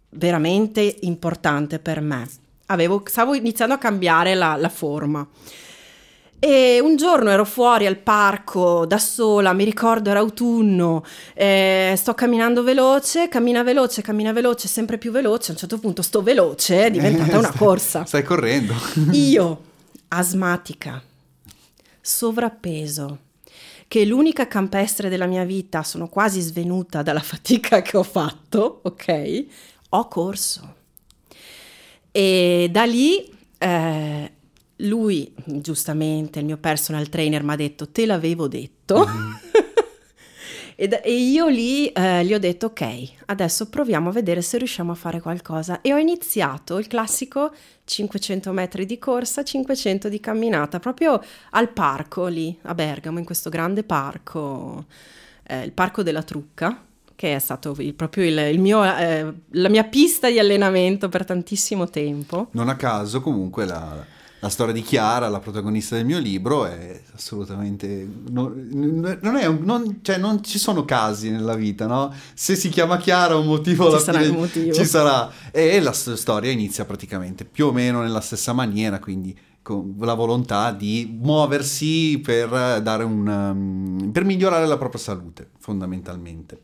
[0.09, 2.42] veramente importante per me.
[2.73, 5.27] Avevo, stavo iniziando a cambiare la, la forma.
[6.45, 11.05] E un giorno ero fuori al parco da sola, mi ricordo era autunno,
[11.35, 16.03] eh, sto camminando veloce, cammina veloce, cammina veloce, sempre più veloce, a un certo punto
[16.03, 18.05] sto veloce, è diventata una corsa.
[18.07, 18.75] Stai correndo.
[19.13, 19.63] Io,
[20.09, 21.01] asmatica,
[22.01, 23.19] sovrappeso,
[23.87, 29.45] che l'unica campestre della mia vita sono quasi svenuta dalla fatica che ho fatto, ok?
[29.91, 30.75] Ho corso.
[32.13, 33.29] E da lì...
[33.59, 34.33] Eh,
[34.83, 38.81] lui, giustamente, il mio personal trainer mi ha detto, te l'avevo detto.
[40.73, 40.85] Mm.
[40.89, 44.93] e, e, io lì eh, gli ho detto, ok, adesso proviamo a vedere se riusciamo
[44.93, 45.81] a fare qualcosa.
[45.81, 52.27] E ho iniziato il classico 500 metri di corsa, 500 di camminata, proprio al parco
[52.27, 54.87] lì, a Bergamo, in questo grande parco,
[55.45, 56.87] eh, il Parco della Trucca
[57.23, 61.25] che è stato il, proprio il, il mio, eh, la mia pista di allenamento per
[61.25, 62.49] tantissimo tempo.
[62.51, 64.05] Non a caso comunque la,
[64.41, 68.09] la storia di Chiara, la protagonista del mio libro, è assolutamente...
[68.29, 68.69] Non,
[69.21, 72.13] non, è non, cioè non ci sono casi nella vita, no?
[72.35, 74.73] Se si chiama Chiara un motivo ci sarà fine motivo.
[74.73, 75.31] ci sarà.
[75.53, 80.73] E la storia inizia praticamente più o meno nella stessa maniera, quindi con la volontà
[80.73, 86.63] di muoversi per, dare un, um, per migliorare la propria salute, fondamentalmente.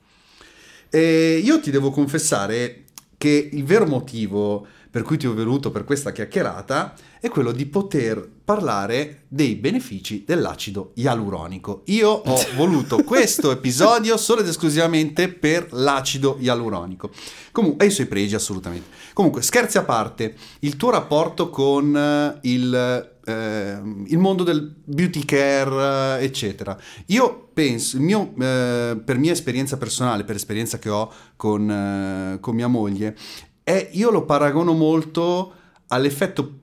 [0.90, 2.84] E io ti devo confessare
[3.16, 7.66] che il vero motivo per cui ti ho venuto per questa chiacchierata è quello di
[7.66, 11.82] poter parlare dei benefici dell'acido ialuronico.
[11.86, 17.10] Io ho voluto questo episodio solo ed esclusivamente per l'acido ialuronico.
[17.52, 18.88] Comunque, e i suoi pregi assolutamente.
[19.12, 25.24] Comunque, scherzi a parte, il tuo rapporto con eh, il, eh, il mondo del beauty
[25.24, 26.76] care, eccetera.
[27.06, 32.54] Io penso, mio, eh, per mia esperienza personale, per esperienza che ho con, eh, con
[32.54, 33.16] mia moglie,
[33.62, 35.52] è, io lo paragono molto
[35.88, 36.60] all'effetto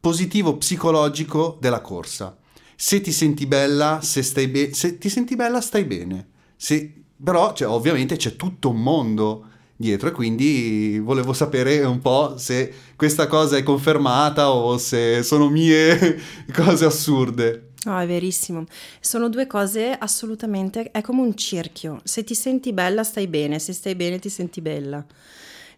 [0.00, 2.36] positivo psicologico della corsa.
[2.76, 6.28] Se ti senti bella, se, stai be- se ti senti bella, stai bene.
[6.56, 12.36] Se, però cioè, ovviamente c'è tutto un mondo dietro e quindi volevo sapere un po'
[12.38, 16.20] se questa cosa è confermata o se sono mie
[16.52, 17.70] cose assurde.
[17.84, 18.64] No, è verissimo.
[19.00, 22.00] Sono due cose assolutamente, è come un cerchio.
[22.02, 25.04] Se ti senti bella stai bene, se stai bene ti senti bella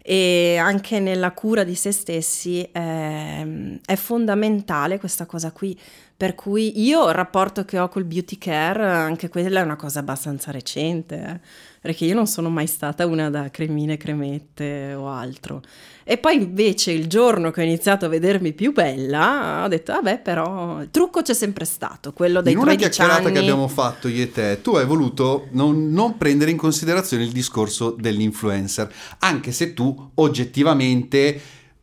[0.09, 5.77] e anche nella cura di se stessi eh, è fondamentale questa cosa qui.
[6.17, 10.01] Per cui io il rapporto che ho col beauty care, anche quella è una cosa
[10.01, 11.15] abbastanza recente.
[11.17, 15.63] Eh perché io non sono mai stata una da cremine, cremette o altro.
[16.03, 20.19] E poi invece il giorno che ho iniziato a vedermi più bella, ho detto, vabbè,
[20.19, 23.33] però il trucco c'è sempre stato, quello dei in 13 una chiacchierata anni.
[23.35, 27.31] che abbiamo fatto io e te, tu hai voluto non, non prendere in considerazione il
[27.31, 31.41] discorso dell'influencer, anche se tu oggettivamente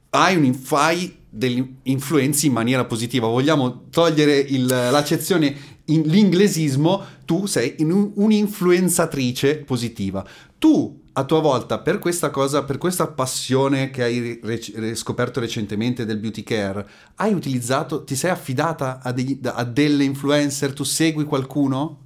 [0.09, 3.27] hai un fai degli influenzi in maniera positiva.
[3.27, 10.23] Vogliamo togliere il, l'accezione in l'inglesismo, tu sei un, un'influenzatrice positiva.
[10.59, 16.05] Tu a tua volta per questa cosa, per questa passione che hai re- scoperto recentemente
[16.05, 21.25] del beauty care, hai utilizzato, ti sei affidata a, degli, a delle influencer, tu segui
[21.25, 22.02] qualcuno?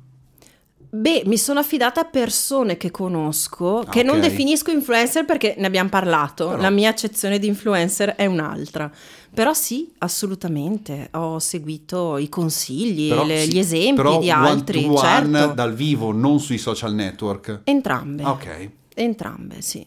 [0.99, 4.03] Beh, mi sono affidata a persone che conosco, che okay.
[4.03, 6.60] non definisco influencer perché ne abbiamo parlato, Però...
[6.60, 8.91] la mia accezione di influencer è un'altra.
[9.31, 14.86] Però sì, assolutamente, ho seguito i consigli, Però, le, sì, gli esempi di altri.
[14.86, 15.53] One certo.
[15.53, 17.62] dal vivo, non sui social network?
[17.65, 18.23] Entrambe.
[18.23, 18.69] Ok.
[18.95, 19.86] Entrambe, sì.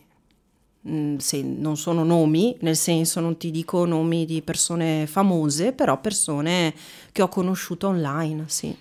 [0.88, 6.00] Mm, se non sono nomi, nel senso non ti dico nomi di persone famose, però
[6.00, 6.72] persone
[7.10, 8.72] che ho conosciuto online, sì.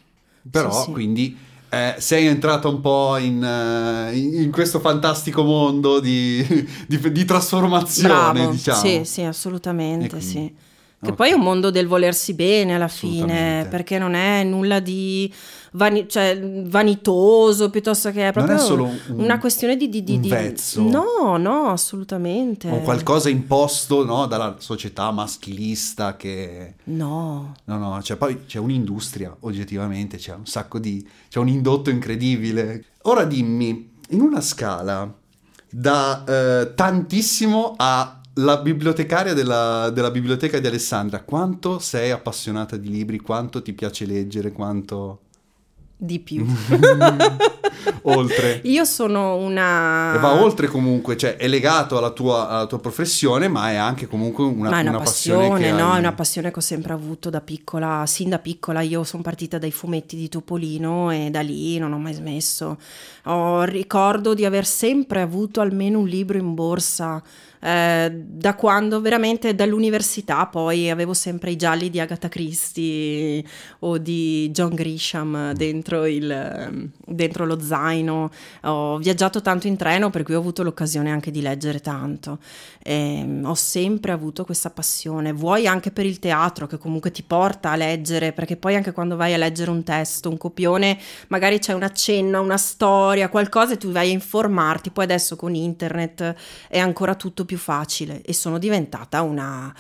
[0.52, 0.92] Però sì, sì.
[0.92, 1.38] quindi
[1.70, 6.44] eh, sei entrata un po' in, uh, in questo fantastico mondo di,
[6.88, 8.52] di, di trasformazione, Bravo.
[8.52, 8.80] diciamo.
[8.80, 10.54] Sì, sì, assolutamente sì.
[11.02, 11.16] Che okay.
[11.16, 15.34] poi è un mondo del volersi bene alla fine, perché non è nulla di
[15.72, 20.16] vani- cioè, vanitoso piuttosto che è proprio è solo un, una questione di, di, di,
[20.16, 20.82] un vezzo.
[20.82, 22.70] No, no, assolutamente.
[22.70, 26.76] O qualcosa imposto no, dalla società maschilista che...
[26.86, 27.56] No.
[27.64, 31.08] No, no, cioè, poi c'è un'industria oggettivamente, c'è un sacco di...
[31.30, 32.84] c'è un indotto incredibile.
[33.04, 35.14] Ora dimmi, in una scala
[35.72, 42.90] da eh, tantissimo a la bibliotecaria della, della, biblioteca di Alessandra, quanto sei appassionata di
[42.90, 45.22] libri, quanto ti piace leggere, quanto...
[46.02, 46.46] Di più.
[48.04, 48.62] oltre.
[48.64, 50.16] Io sono una...
[50.16, 54.08] E va oltre comunque, cioè è legato alla tua, alla tua professione, ma è anche
[54.08, 55.92] comunque una, Ma è una, una passione, passione, che no?
[55.92, 55.98] hai.
[55.98, 58.82] È una passione che ho sempre avuto da piccola, sin da piccola.
[58.82, 62.78] Io sono partita dai fumetti di Topolino e da lì non ho mai smesso.
[63.26, 67.22] Ho ricordo di aver sempre avuto almeno un libro in borsa.
[67.62, 73.44] Eh, da quando veramente dall'università poi avevo sempre i gialli di Agatha Christie
[73.80, 78.32] o di John Grisham dentro, il, dentro lo zaino.
[78.64, 82.40] Ho viaggiato tanto in treno per cui ho avuto l'occasione anche di leggere tanto.
[82.82, 87.24] E, mm, ho sempre avuto questa passione, vuoi anche per il teatro che comunque ti
[87.24, 91.60] porta a leggere, perché poi anche quando vai a leggere un testo, un copione, magari
[91.60, 96.36] c'è un accenno, una storia, qualcosa e tu vai a informarti, poi adesso con internet
[96.68, 99.74] è ancora tutto più facile e sono diventata una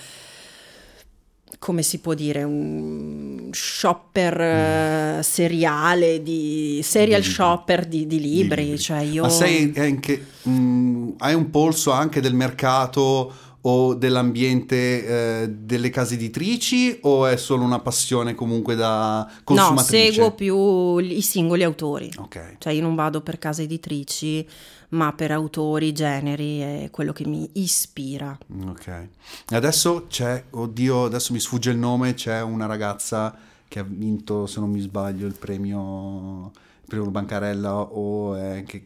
[1.59, 8.63] come si può dire, un shopper eh, seriale di serial Di shopper di, di libri,
[8.63, 8.79] libri.
[8.79, 15.49] cioè io Ma sei anche, mh, hai un polso anche del mercato o dell'ambiente eh,
[15.49, 20.11] delle case editrici o è solo una passione comunque da no, consumatrice?
[20.13, 22.09] seguo più i singoli autori.
[22.19, 22.55] Ok.
[22.57, 24.47] Cioè io non vado per case editrici,
[24.89, 28.37] ma per autori, generi, è quello che mi ispira.
[28.67, 28.87] Ok.
[28.87, 33.35] E Adesso c'è, oddio, adesso mi sfugge il nome, c'è una ragazza
[33.67, 36.51] che ha vinto, se non mi sbaglio, il premio,
[36.89, 38.81] il premio Bancarella o è che,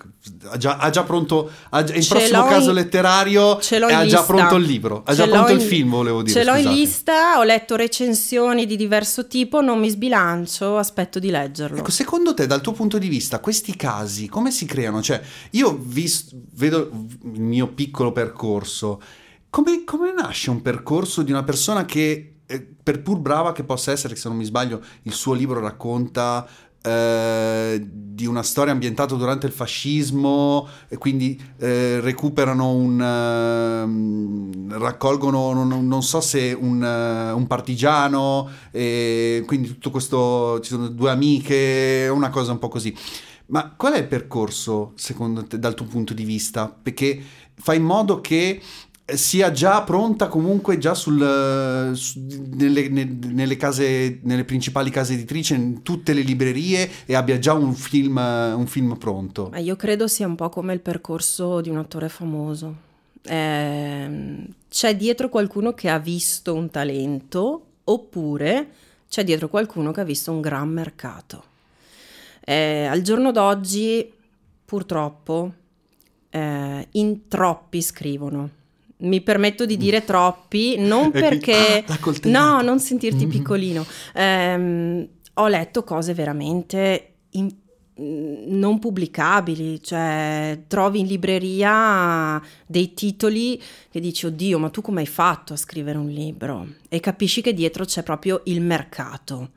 [0.50, 4.06] ha, già, ha già pronto, ha il prossimo caso in- letterario Ce l'ho in ha
[4.06, 6.38] già pronto il libro, ha Ce già pronto il in- film, volevo dire.
[6.40, 6.76] Ce l'ho in scusate.
[6.76, 11.78] lista, ho letto recensioni di diverso tipo, non mi sbilancio, aspetto di leggerlo.
[11.78, 15.02] Ecco, secondo te, dal tuo punto di vista, questi casi come si creano?
[15.02, 16.90] Cioè, io vis- vedo
[17.34, 19.02] il mio piccolo percorso.
[19.50, 23.92] Come, come nasce un percorso di una persona che, eh, per pur brava che possa
[23.92, 26.46] essere, se non mi sbaglio, il suo libro racconta
[26.86, 35.54] eh, di una storia ambientata durante il fascismo e quindi eh, recuperano un ehm, raccolgono
[35.54, 41.10] non, non so se un, eh, un partigiano e quindi tutto questo ci sono due
[41.10, 42.94] amiche una cosa un po' così.
[43.46, 46.68] Ma qual è il percorso secondo te dal tuo punto di vista?
[46.68, 47.22] Perché
[47.56, 48.62] fai in modo che
[49.06, 55.14] sia già pronta comunque già sul, eh, su- nelle, ne- nelle case, nelle principali case
[55.14, 59.50] editrici, in tutte le librerie e abbia già un film, eh, un film pronto.
[59.52, 62.92] Ma io credo sia un po' come il percorso di un attore famoso.
[63.24, 68.68] Ehm, c'è dietro qualcuno che ha visto un talento oppure
[69.10, 71.44] c'è dietro qualcuno che ha visto un gran mercato.
[72.46, 74.12] Eh, al giorno d'oggi,
[74.66, 75.54] purtroppo,
[76.30, 78.62] eh, in troppi scrivono.
[79.04, 81.80] Mi permetto di dire troppi, non perché...
[81.80, 82.46] ah, la coltellata.
[82.56, 83.32] no, non sentirti Mhm.
[83.32, 83.86] piccolino.
[84.16, 87.54] Ehm, ho letto cose veramente in-
[88.00, 95.02] mm, non pubblicabili, cioè trovi in libreria dei titoli che dici, oddio, ma tu come
[95.02, 96.68] hai fatto a scrivere un libro?
[96.90, 99.50] E capisci che dietro c'è proprio il mercato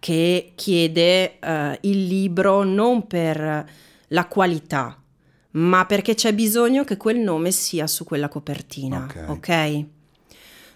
[0.00, 3.66] che chiede eh, il libro non per
[4.08, 4.96] la qualità,
[5.58, 9.24] ma perché c'è bisogno che quel nome sia su quella copertina, Ok.
[9.28, 9.84] ok?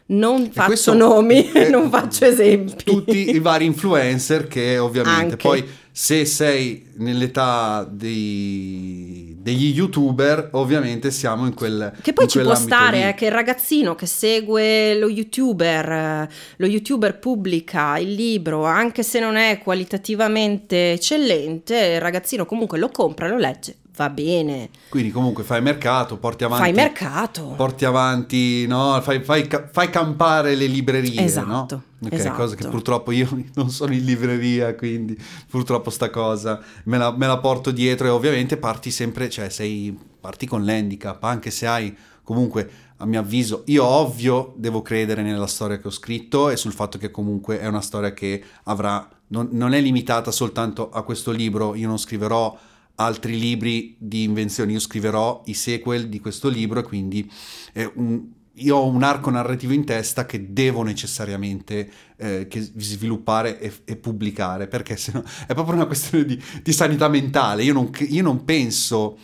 [0.05, 2.85] Non faccio questo- nomi, eh, non faccio esempi.
[2.85, 5.37] Tutti i vari influencer che ovviamente Anche.
[5.37, 12.55] poi se sei nell'età dei- degli youtuber ovviamente siamo in quel Che poi ci può
[12.55, 18.65] stare eh, che il ragazzino che segue lo youtuber, eh, lo youtuber pubblica il libro,
[18.65, 24.71] anche se non è qualitativamente eccellente, il ragazzino comunque lo compra, lo legge, va bene,
[24.89, 27.55] quindi comunque fai mercato porti avanti fai mercato.
[27.57, 29.01] porti avanti, no?
[29.03, 32.07] fai, fai fai campare le librerie, Esatto, no?
[32.07, 32.37] Ok, esatto.
[32.37, 35.17] cosa che purtroppo io non sono in libreria, quindi
[35.49, 39.97] purtroppo sta cosa me la, me la porto dietro e ovviamente parti sempre, cioè sei,
[40.21, 45.47] parti con l'handicap, anche se hai comunque, a mio avviso, io ovvio devo credere nella
[45.47, 49.49] storia che ho scritto e sul fatto che comunque è una storia che avrà, non,
[49.53, 52.57] non è limitata soltanto a questo libro, io non scriverò
[52.97, 57.31] altri libri di invenzioni, io scriverò i sequel di questo libro e quindi
[57.73, 63.59] è un- io ho un arco narrativo in testa che devo necessariamente eh, che sviluppare
[63.59, 67.63] e, e pubblicare perché sennò è proprio una questione di, di sanità mentale.
[67.65, 69.17] Io non, io non penso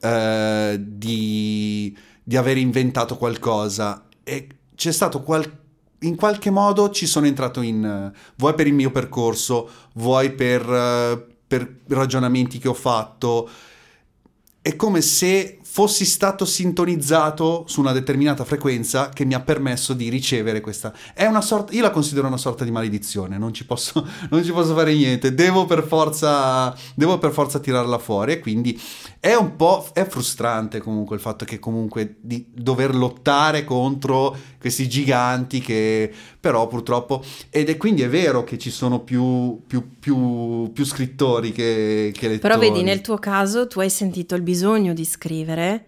[0.00, 5.64] eh, di, di aver inventato qualcosa e c'è stato qual-
[6.00, 10.62] in qualche modo ci sono entrato in eh, vuoi per il mio percorso, vuoi per,
[10.70, 13.48] eh, per ragionamenti che ho fatto.
[14.60, 20.08] È come se fossi stato sintonizzato su una determinata frequenza che mi ha permesso di
[20.08, 20.90] ricevere questa.
[21.12, 24.52] È una sorta, io la considero una sorta di maledizione, non ci posso, non ci
[24.52, 28.80] posso fare niente, devo per forza, devo per forza tirarla fuori e quindi
[29.26, 34.88] è un po' è frustrante comunque il fatto che comunque di dover lottare contro questi
[34.88, 40.70] giganti che però purtroppo ed è quindi è vero che ci sono più, più, più,
[40.72, 42.38] più scrittori che, che lettori.
[42.38, 45.86] Però vedi, nel tuo caso tu hai sentito il bisogno di scrivere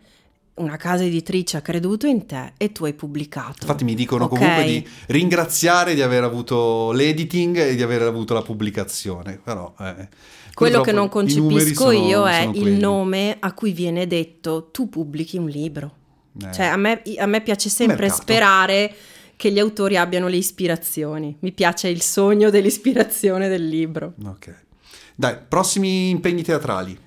[0.55, 3.59] una casa editrice ha creduto in te e tu hai pubblicato.
[3.61, 4.37] Infatti mi dicono okay.
[4.37, 9.73] comunque di ringraziare di aver avuto l'editing e di aver avuto la pubblicazione, però...
[9.79, 10.09] Eh,
[10.59, 12.79] Quello che non concepisco sono, io è il quelli.
[12.79, 15.95] nome a cui viene detto tu pubblichi un libro.
[16.43, 16.53] Eh.
[16.53, 18.23] Cioè a me, a me piace sempre Mercato.
[18.23, 18.95] sperare
[19.37, 21.37] che gli autori abbiano le ispirazioni.
[21.41, 24.15] Mi piace il sogno dell'ispirazione del libro.
[24.25, 24.65] Ok.
[25.15, 26.99] Dai, prossimi impegni teatrali.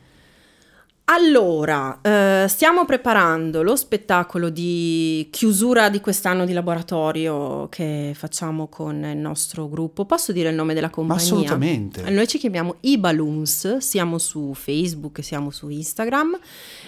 [1.05, 9.03] Allora, eh, stiamo preparando lo spettacolo di chiusura di quest'anno di laboratorio che facciamo con
[9.03, 10.05] il nostro gruppo.
[10.05, 11.21] Posso dire il nome della compagnia?
[11.21, 12.09] Assolutamente.
[12.09, 16.39] Noi ci chiamiamo i Balloons, siamo su Facebook, siamo su Instagram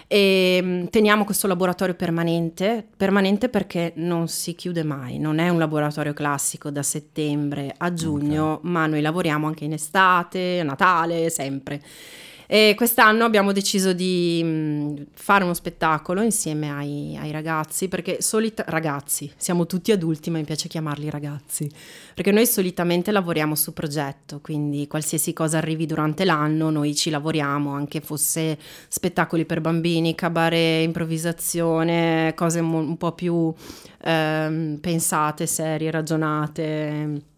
[0.07, 5.59] e mm, teniamo questo laboratorio permanente, permanente perché non si chiude mai, non è un
[5.59, 8.72] laboratorio classico da settembre a giugno, okay.
[8.72, 11.82] ma noi lavoriamo anche in estate, a Natale, sempre.
[12.47, 18.65] E quest'anno abbiamo deciso di mm, fare uno spettacolo insieme ai, ai ragazzi, perché solita-
[18.67, 21.69] ragazzi, siamo tutti adulti, ma mi piace chiamarli ragazzi,
[22.13, 27.71] perché noi solitamente lavoriamo su progetto, quindi qualsiasi cosa arrivi durante l'anno, noi ci lavoriamo,
[27.71, 33.53] anche fosse spettacoli per bambini, cabaret, improvvisazione, cose un po' più
[34.03, 37.31] eh, pensate, serie, ragionate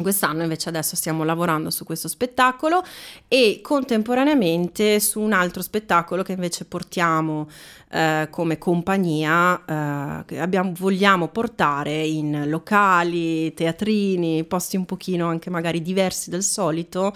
[0.00, 2.84] Quest'anno invece adesso stiamo lavorando su questo spettacolo
[3.26, 7.48] e contemporaneamente su un altro spettacolo che invece portiamo
[7.90, 15.50] eh, come compagnia, eh, che abbiamo, vogliamo portare in locali, teatrini, posti un pochino anche
[15.50, 17.12] magari diversi del solito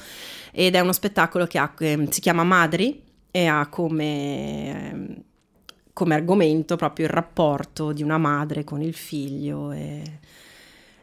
[0.50, 5.22] ed è uno spettacolo che ha, eh, si chiama Madri e ha come, ehm,
[5.92, 10.02] come argomento proprio il rapporto di una madre con il figlio e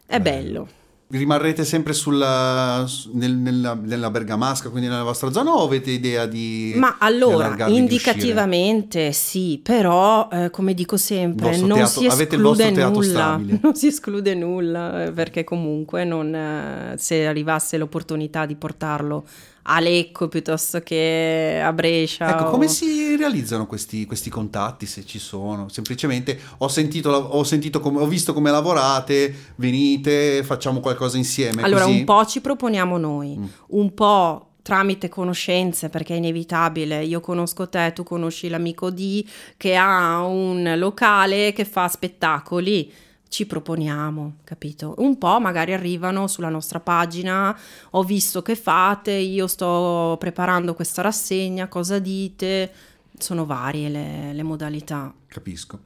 [0.06, 0.79] è bello
[1.12, 6.74] rimarrete sempre sulla, nel, nella, nella, bergamasca, quindi nella vostra zona, o avete idea di...
[6.76, 13.42] Ma allora, di indicativamente sì, però eh, come dico sempre, non teatro, si esclude nulla,
[13.62, 19.26] non si esclude nulla, eh, perché comunque non, eh, se arrivasse l'opportunità di portarlo
[19.70, 22.30] a Lecco piuttosto che a Brescia.
[22.30, 22.50] Ecco, o...
[22.50, 25.70] come si realizzano questi, questi, contatti se ci sono?
[25.70, 31.62] Semplicemente ho sentito, ho, sentito come, ho visto come lavorate, venite, facciamo qualcosa insieme.
[31.62, 31.98] Allora, così?
[32.00, 33.46] un po' ci proponiamo noi, mm.
[33.70, 37.04] un po' tramite conoscenze, perché è inevitabile.
[37.04, 39.24] Io conosco te, tu conosci l'amico D
[39.56, 42.92] che ha un locale che fa spettacoli
[43.30, 44.96] ci proponiamo, capito?
[44.98, 47.58] Un po' magari arrivano sulla nostra pagina,
[47.92, 52.72] ho visto che fate, io sto preparando questa rassegna, cosa dite?
[53.18, 55.14] Sono varie le, le modalità.
[55.28, 55.82] Capisco.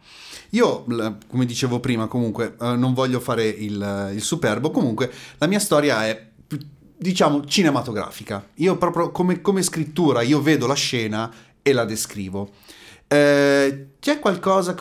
[0.52, 0.86] Io,
[1.28, 6.06] come dicevo prima, comunque, eh, non voglio fare il, il superbo, comunque la mia storia
[6.08, 6.32] è
[7.04, 8.48] diciamo cinematografica.
[8.56, 11.32] Io proprio come, come, scrittura, io vedo la scena
[11.62, 12.52] e la descrivo.
[13.14, 14.76] Eh, c'è qualcosa,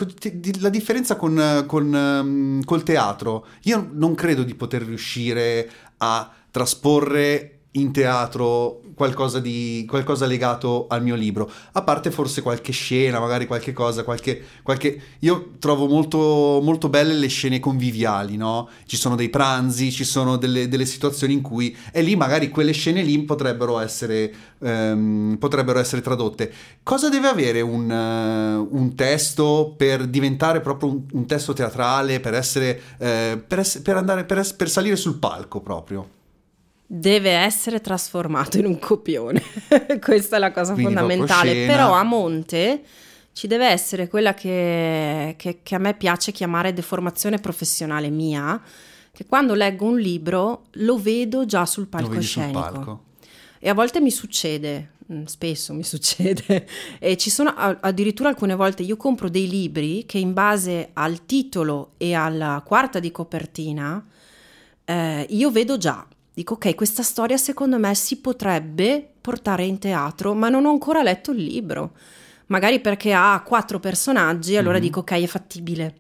[0.61, 7.52] la differenza con, con um, col teatro, io non credo di poter riuscire a trasporre
[7.73, 13.47] in teatro qualcosa, di, qualcosa legato al mio libro, a parte forse qualche scena, magari
[13.47, 14.43] qualche cosa, qualche...
[14.63, 15.01] qualche...
[15.21, 18.69] Io trovo molto, molto belle le scene conviviali, no?
[18.87, 21.75] Ci sono dei pranzi, ci sono delle, delle situazioni in cui...
[21.93, 26.53] E lì magari quelle scene lì potrebbero essere, um, potrebbero essere tradotte.
[26.83, 32.35] Cosa deve avere un, uh, un testo per diventare proprio un, un testo teatrale, per
[32.35, 32.81] essere...
[32.99, 36.21] Uh, per, ess- per, andare, per, es- per salire sul palco proprio?
[36.95, 39.43] Deve essere trasformato in un copione.
[39.99, 41.65] Questa è la cosa Quindi fondamentale.
[41.65, 42.83] Però a monte
[43.33, 48.61] ci deve essere quella che, che, che, a me piace chiamare deformazione professionale mia,
[49.11, 53.05] che quando leggo un libro lo vedo già sul palcoscenico.
[53.59, 56.69] E a volte mi succede, mm, spesso mi succede,
[56.99, 61.93] e ci sono addirittura alcune volte io compro dei libri che in base al titolo
[61.97, 64.05] e alla quarta di copertina
[64.85, 70.35] eh, io vedo già dico ok, questa storia secondo me si potrebbe portare in teatro,
[70.35, 71.93] ma non ho ancora letto il libro.
[72.47, 74.83] Magari perché ha quattro personaggi, allora mm-hmm.
[74.83, 75.97] dico ok, è fattibile.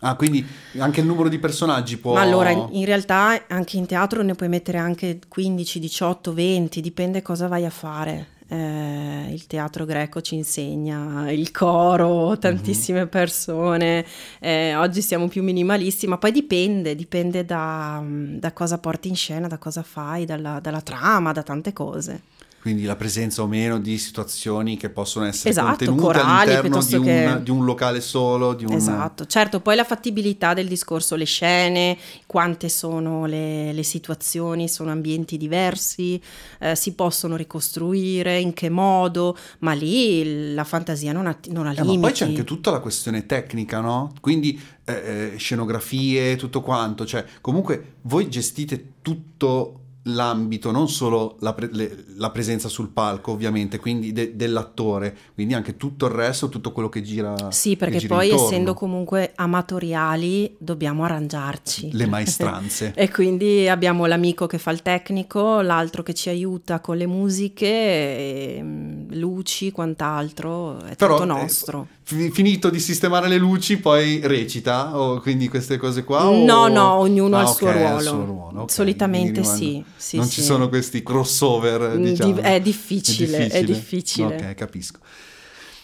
[0.00, 0.44] Ah, quindi
[0.78, 2.12] anche il numero di personaggi può...
[2.12, 6.80] Ma allora, in, in, realtà anche in teatro ne puoi mettere anche 15, 18, 20,
[6.82, 8.32] dipende cosa vai a fare.
[8.54, 13.08] Eh, il teatro greco ci insegna il coro, tantissime mm-hmm.
[13.08, 14.06] persone,
[14.40, 19.48] eh, oggi siamo più minimalisti, ma poi dipende, dipende da, da cosa porti in scena,
[19.48, 22.32] da cosa fai, dalla, dalla trama, da tante cose
[22.64, 26.94] quindi la presenza o meno di situazioni che possono essere esatto, contenute corali, all'interno di
[26.94, 27.40] un, che...
[27.42, 28.54] di un, locale solo.
[28.54, 28.72] Di un...
[28.72, 34.90] Esatto, certo, poi la fattibilità del discorso, le scene, quante sono le, le situazioni, sono
[34.92, 36.18] ambienti diversi,
[36.58, 41.72] eh, si possono ricostruire, in che modo, ma lì la fantasia non ha, non ha
[41.72, 41.96] eh, limiti.
[41.98, 44.14] Ma poi c'è anche tutta la questione tecnica, no?
[44.22, 51.52] Quindi eh, eh scenografie, tutto quanto, cioè comunque voi gestite tutto l'ambito, non solo la,
[51.54, 56.48] pre- le- la, presenza sul palco, ovviamente, quindi de- dell'attore, quindi anche tutto il resto,
[56.48, 57.50] tutto quello che gira.
[57.50, 58.46] Sì, perché gira poi intorno.
[58.46, 61.90] essendo comunque amatoriali dobbiamo arrangiarci.
[61.92, 62.92] Le maestranze.
[62.94, 67.66] e quindi abbiamo l'amico che fa il tecnico, l'altro che ci aiuta con le musiche,
[67.66, 71.88] e, mm, luci, quant'altro, è Però, tutto eh, nostro.
[71.90, 76.24] Eh, finito di sistemare le luci, poi recita, o quindi queste cose qua?
[76.24, 76.68] No, o...
[76.68, 78.00] no, ognuno ah, ha il okay, suo ruolo.
[78.00, 78.74] Suo ruolo okay.
[78.74, 79.82] Solitamente sì.
[79.96, 80.32] Sì, non sì.
[80.32, 82.40] ci sono questi crossover, mm, diciamo.
[82.40, 83.48] È difficile, è difficile.
[83.48, 84.36] È difficile.
[84.36, 84.98] Ok, capisco.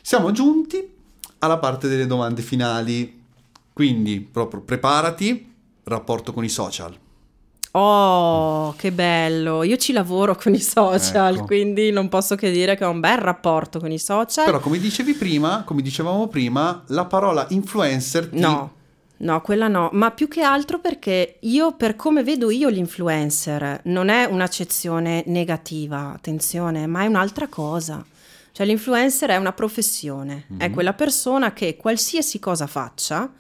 [0.03, 0.87] Siamo giunti
[1.39, 3.19] alla parte delle domande finali.
[3.73, 5.53] Quindi, proprio preparati,
[5.85, 6.95] rapporto con i social.
[7.73, 9.63] Oh, che bello!
[9.63, 11.45] Io ci lavoro con i social, ecco.
[11.45, 14.45] quindi non posso che dire che ho un bel rapporto con i social.
[14.45, 18.41] Però, come dicevi prima, come dicevamo prima, la parola influencer ti...
[18.41, 18.79] No
[19.21, 24.09] No, quella no, ma più che altro perché io, per come vedo io l'influencer, non
[24.09, 28.03] è un'accezione negativa, attenzione, ma è un'altra cosa.
[28.53, 30.61] Cioè l'influencer è una professione, mm-hmm.
[30.61, 33.31] è quella persona che qualsiasi cosa faccia,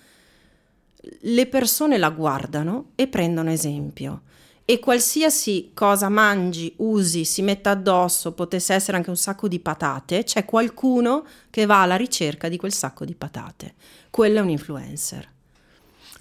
[1.20, 4.22] le persone la guardano e prendono esempio.
[4.64, 10.22] E qualsiasi cosa mangi, usi, si metta addosso, potesse essere anche un sacco di patate,
[10.22, 13.74] c'è qualcuno che va alla ricerca di quel sacco di patate.
[14.10, 15.28] Quello è un influencer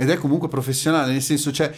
[0.02, 1.70] ed è comunque professionale, nel senso cioè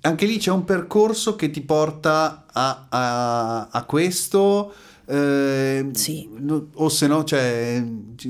[0.00, 4.74] anche lì c'è un percorso che ti porta a, a, a questo.
[5.10, 6.28] Eh, sì.
[6.74, 7.82] O se no, cioè,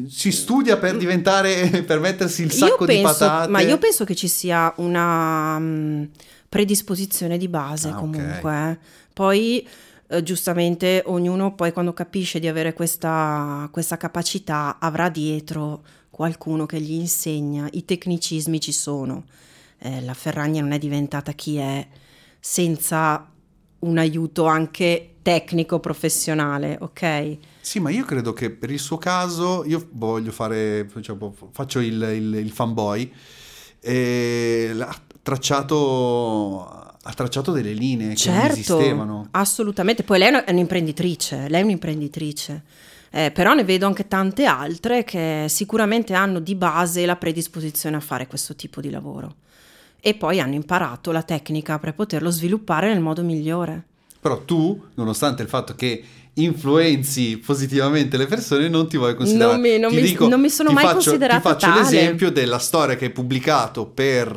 [0.08, 3.50] si studia per diventare, per mettersi il sacco penso, di patate.
[3.50, 6.08] Ma io penso che ci sia una um,
[6.48, 8.38] predisposizione di base ah, comunque.
[8.38, 8.72] Okay.
[8.72, 8.78] Eh.
[9.12, 9.68] Poi,
[10.06, 16.80] eh, giustamente, ognuno poi quando capisce di avere questa, questa capacità avrà dietro qualcuno che
[16.80, 19.24] gli insegna, i tecnicismi ci sono.
[19.78, 21.86] Eh, la Ferragna non è diventata chi è
[22.38, 23.28] senza
[23.80, 27.36] un aiuto anche tecnico professionale, ok?
[27.60, 32.00] Sì, ma io credo che per il suo caso io voglio fare, diciamo, faccio il,
[32.14, 33.12] il, il fanboy
[33.78, 39.28] e ha tracciato, ha tracciato delle linee certo, che non esistevano.
[39.32, 42.62] Assolutamente, poi lei è un'imprenditrice, lei è un'imprenditrice.
[43.10, 48.00] Eh, però ne vedo anche tante altre che sicuramente hanno di base la predisposizione a
[48.00, 49.34] fare questo tipo di lavoro
[50.00, 53.84] e poi hanno imparato la tecnica per poterlo sviluppare nel modo migliore.
[54.20, 56.02] Però tu, nonostante il fatto che
[56.34, 59.52] influenzi positivamente le persone, non ti vuoi considerare.
[59.52, 61.80] Non mi, non mi, dico, non mi sono mai faccio, considerata Ti faccio tale.
[61.80, 64.28] l'esempio della storia che hai pubblicato per,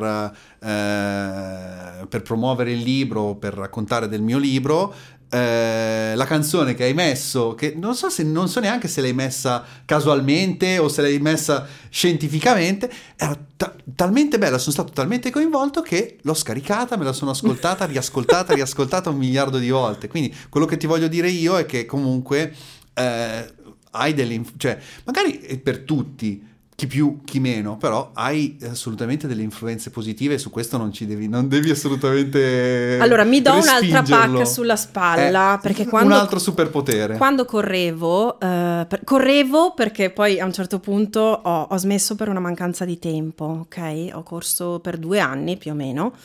[0.60, 4.94] eh, per promuovere il libro, per raccontare del mio libro,
[5.34, 9.14] eh, la canzone che hai messo, che non so, se, non so neanche se l'hai
[9.14, 15.82] messa casualmente o se l'hai messa scientificamente, era ta- talmente bella, sono stato talmente coinvolto
[15.82, 20.10] che l'ho scaricata, me la sono ascoltata, riascoltata, riascoltata un miliardo di volte.
[20.10, 22.54] Quindi quello che ti voglio dire io è che comunque
[22.94, 23.54] eh,
[23.92, 24.42] hai delle...
[24.58, 26.50] cioè magari per tutti
[26.82, 31.06] chi più, chi meno, però hai assolutamente delle influenze positive e su questo non ci
[31.06, 32.98] devi, non devi assolutamente.
[33.00, 35.58] Allora, mi do un'altra pacca sulla spalla.
[35.58, 37.18] Eh, perché quando, un altro superpotere.
[37.18, 42.30] Quando correvo, eh, per, correvo perché poi a un certo punto ho, ho, smesso per
[42.30, 44.10] una mancanza di tempo, ok?
[44.14, 46.16] Ho corso per due anni più o meno.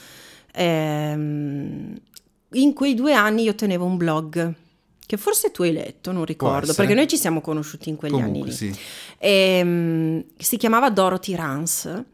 [0.54, 1.94] Ehm,
[2.52, 4.54] in quei due anni io tenevo un blog
[5.07, 8.40] che forse tu hai letto, non ricordo, perché noi ci siamo conosciuti in quegli Comunque,
[8.40, 8.52] anni lì.
[8.52, 8.74] Sì.
[9.19, 12.05] E, um, si chiamava Dorothy Rance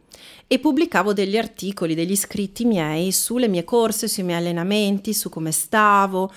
[0.47, 5.51] e pubblicavo degli articoli, degli scritti miei sulle mie corse, sui miei allenamenti, su come
[5.51, 6.31] stavo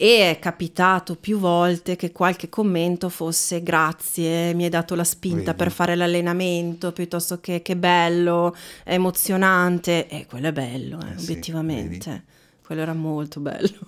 [0.00, 5.50] e è capitato più volte che qualche commento fosse grazie, mi hai dato la spinta
[5.50, 5.56] Vedi.
[5.56, 8.54] per fare l'allenamento piuttosto che che bello,
[8.84, 12.12] è emozionante e quello è bello, eh, eh obiettivamente.
[12.12, 13.78] Sì, quello era molto bello.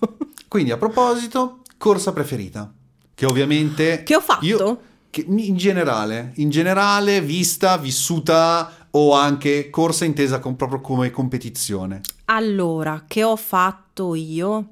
[0.48, 2.70] Quindi a proposito, corsa preferita?
[3.14, 4.02] Che ovviamente...
[4.02, 4.44] Che ho fatto?
[4.44, 11.10] Io, che in generale, in generale, vista, vissuta o anche corsa intesa con, proprio come
[11.10, 12.00] competizione?
[12.26, 14.68] Allora, che ho fatto io?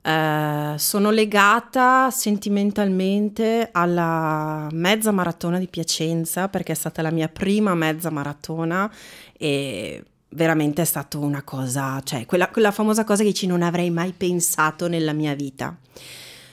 [0.00, 7.74] Eh, sono legata sentimentalmente alla mezza maratona di Piacenza perché è stata la mia prima
[7.74, 8.90] mezza maratona
[9.36, 13.90] e veramente è stata una cosa, cioè quella, quella famosa cosa che dici non avrei
[13.90, 15.76] mai pensato nella mia vita.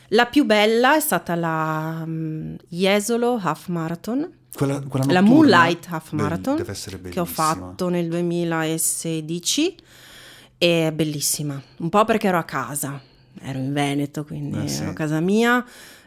[0.10, 6.12] La più bella è stata la um, Jesolo Half Marathon, quella, quella la Moonlight Half
[6.12, 6.64] Marathon
[7.02, 9.76] Be- che ho fatto nel 2016
[10.58, 13.02] e è bellissima, un po' perché ero a casa,
[13.42, 14.82] ero in Veneto, quindi eh sì.
[14.84, 15.66] ero a casa mia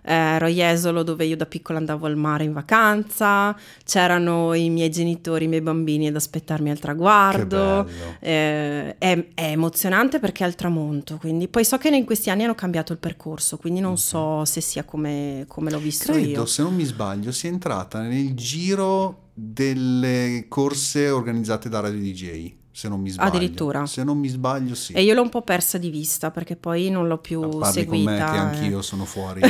[0.09, 3.55] ero a Jesolo dove io da piccola andavo al mare in vacanza,
[3.85, 7.87] c'erano i miei genitori, i miei bambini ad aspettarmi al traguardo,
[8.21, 12.45] eh, è, è, emozionante perché è al tramonto, quindi poi so che in questi anni
[12.45, 16.47] hanno cambiato il percorso, quindi non so se sia come, come l'ho visto Credo, io.
[16.47, 22.89] se non mi sbaglio, sia entrata nel giro delle corse organizzate da Radio DJ se
[22.89, 23.29] non mi sbaglio.
[23.29, 23.87] Addirittura.
[23.87, 24.93] Se non mi sbaglio, sì.
[24.93, 28.13] E io l'ho un po' persa di vista perché poi non l'ho più Parli seguita.
[28.13, 29.41] con me che anch'io sono fuori.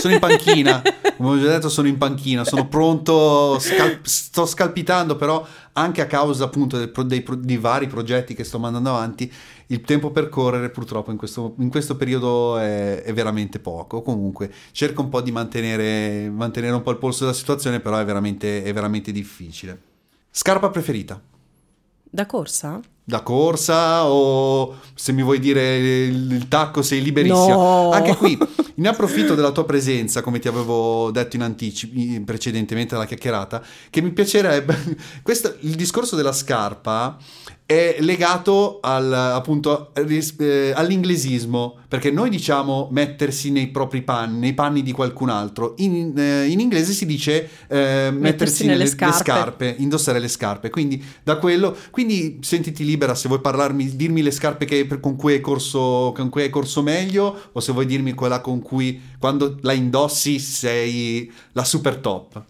[0.00, 0.82] sono in panchina,
[1.16, 6.06] come ho già detto sono in panchina, sono pronto, scal- sto scalpitando, però anche a
[6.06, 9.32] causa appunto dei, dei, dei, vari progetti che sto mandando avanti,
[9.66, 14.02] il tempo per correre purtroppo in questo, in questo periodo è, è, veramente poco.
[14.02, 18.04] Comunque cerco un po' di mantenere, mantenere un po' il polso della situazione, però è
[18.04, 19.80] veramente, è veramente difficile.
[20.32, 21.30] Scarpa preferita?
[22.12, 22.82] Da corsa?
[23.12, 27.56] Da corsa o se mi vuoi dire il, tacco sei liberissimo.
[27.56, 27.90] No.
[27.90, 28.38] Anche qui
[28.76, 31.92] ne approfitto della tua presenza, come ti avevo detto in anticipo
[32.24, 37.18] precedentemente alla chiacchierata, che mi piacerebbe questo il discorso della scarpa
[37.72, 44.82] è legato al, appunto eh, all'inglesismo, perché noi diciamo mettersi nei propri panni, nei panni
[44.82, 45.74] di qualcun altro.
[45.78, 49.16] In, eh, in inglese si dice eh, mettersi, mettersi, nelle, scarpe.
[49.16, 49.74] scarpe.
[49.78, 50.70] indossare le scarpe.
[50.70, 55.34] Quindi da quello, quindi sentiti libera se vuoi parlarmi, dirmi le scarpe che, con, cui
[55.34, 59.58] hai corso, con cui hai corso meglio, o se vuoi dirmi quella con cui quando
[59.62, 62.42] la indossi sei la super top.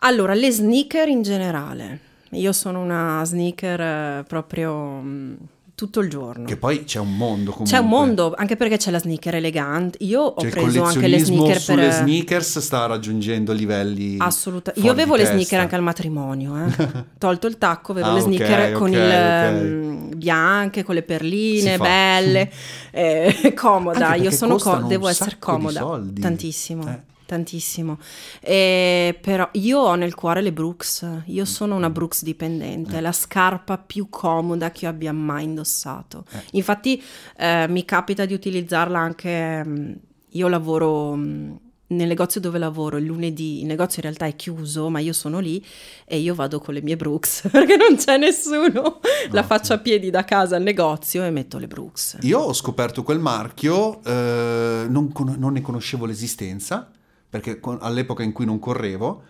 [0.00, 2.00] Allora, le sneaker in generale.
[2.30, 5.34] Io sono una sneaker eh, proprio mm,
[5.76, 6.46] tutto il giorno.
[6.46, 7.66] Che poi c'è un mondo comunque.
[7.66, 9.98] C'è un mondo, anche perché c'è la sneaker elegante.
[10.04, 11.76] Io ho cioè, preso anche le sneaker per...
[11.76, 14.84] le sneakers sta raggiungendo livelli Assolutamente.
[14.86, 17.04] Io avevo le sneaker anche al matrimonio, eh.
[17.18, 19.70] Tolto il tacco, avevo ah, le sneaker okay, con okay, il okay.
[19.70, 22.50] Um, bianche, con le perline, belle,
[22.90, 24.14] eh, comoda.
[24.14, 26.00] Io sono co- devo essere comoda.
[26.18, 26.88] Tantissimo.
[26.88, 27.98] Eh tantissimo.
[28.40, 33.12] E, però io ho nel cuore le Brooks, io sono una Brooks dipendente, è la
[33.12, 36.24] scarpa più comoda che io abbia mai indossato.
[36.32, 36.42] Eh.
[36.52, 37.02] Infatti
[37.36, 39.92] eh, mi capita di utilizzarla anche, mm,
[40.30, 41.54] io lavoro mm,
[41.88, 45.38] nel negozio dove lavoro il lunedì, il negozio in realtà è chiuso, ma io sono
[45.38, 45.64] lì
[46.04, 49.00] e io vado con le mie Brooks perché non c'è nessuno.
[49.30, 52.18] La faccio a piedi da casa al negozio e metto le Brooks.
[52.22, 56.90] Io ho scoperto quel marchio, eh, non, con- non ne conoscevo l'esistenza
[57.28, 59.22] perché all'epoca in cui non correvo,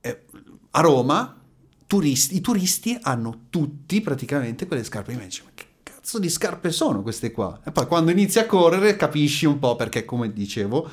[0.00, 0.24] eh,
[0.70, 1.40] a Roma
[1.86, 5.12] turisti, i turisti hanno tutti praticamente quelle scarpe.
[5.12, 7.60] Io mi dicevo, ma che cazzo di scarpe sono queste qua?
[7.64, 10.90] E poi quando inizi a correre capisci un po' perché, come dicevo,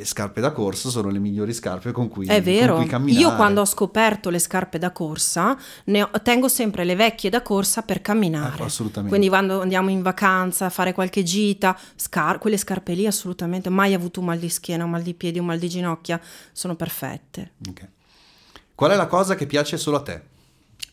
[0.00, 2.76] le scarpe da corsa sono le migliori scarpe con cui, È vero.
[2.76, 3.22] Cui camminare.
[3.22, 7.42] Io quando ho scoperto le scarpe da corsa, ne ho, tengo sempre le vecchie da
[7.42, 8.62] corsa per camminare.
[8.62, 9.10] Eh, assolutamente.
[9.10, 13.92] Quindi quando andiamo in vacanza a fare qualche gita, scar- quelle scarpe lì assolutamente, mai
[13.92, 16.18] avuto un mal di schiena, un mal di piedi, un mal di ginocchia,
[16.50, 17.52] sono perfette.
[17.68, 17.88] Okay.
[18.74, 20.22] Qual è la cosa che piace solo a te?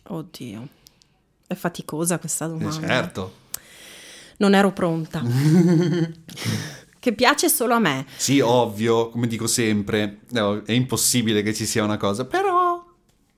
[0.07, 0.67] Oddio,
[1.47, 2.75] è faticosa questa domanda.
[2.75, 3.35] Eh certo.
[4.39, 5.23] Non ero pronta.
[7.07, 8.05] che piace solo a me.
[8.17, 12.85] Sì, ovvio, come dico sempre, no, è impossibile che ci sia una cosa, però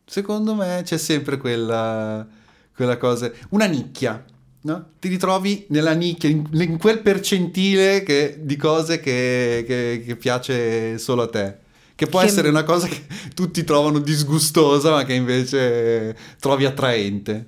[0.05, 2.27] secondo me c'è sempre quella,
[2.75, 4.25] quella cosa, una nicchia.
[4.61, 4.87] No?
[4.99, 10.97] Ti ritrovi nella nicchia, in, in quel percentile che, di cose che, che, che, piace
[10.97, 11.57] solo a te.
[11.93, 13.03] Che può essere una cosa che
[13.35, 17.47] tutti trovano disgustosa, ma che invece trovi attraente.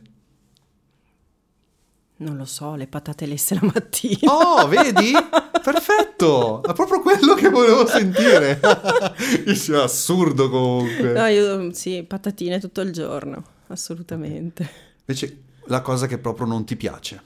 [2.22, 4.32] Non lo so, le patate lesse la mattina.
[4.32, 5.12] Oh, vedi?
[5.64, 6.62] Perfetto!
[6.62, 8.60] È proprio quello che volevo sentire.
[8.62, 11.14] è assurdo comunque.
[11.14, 14.70] No, io sì, patatine tutto il giorno, assolutamente.
[15.00, 17.24] Invece la cosa che proprio non ti piace.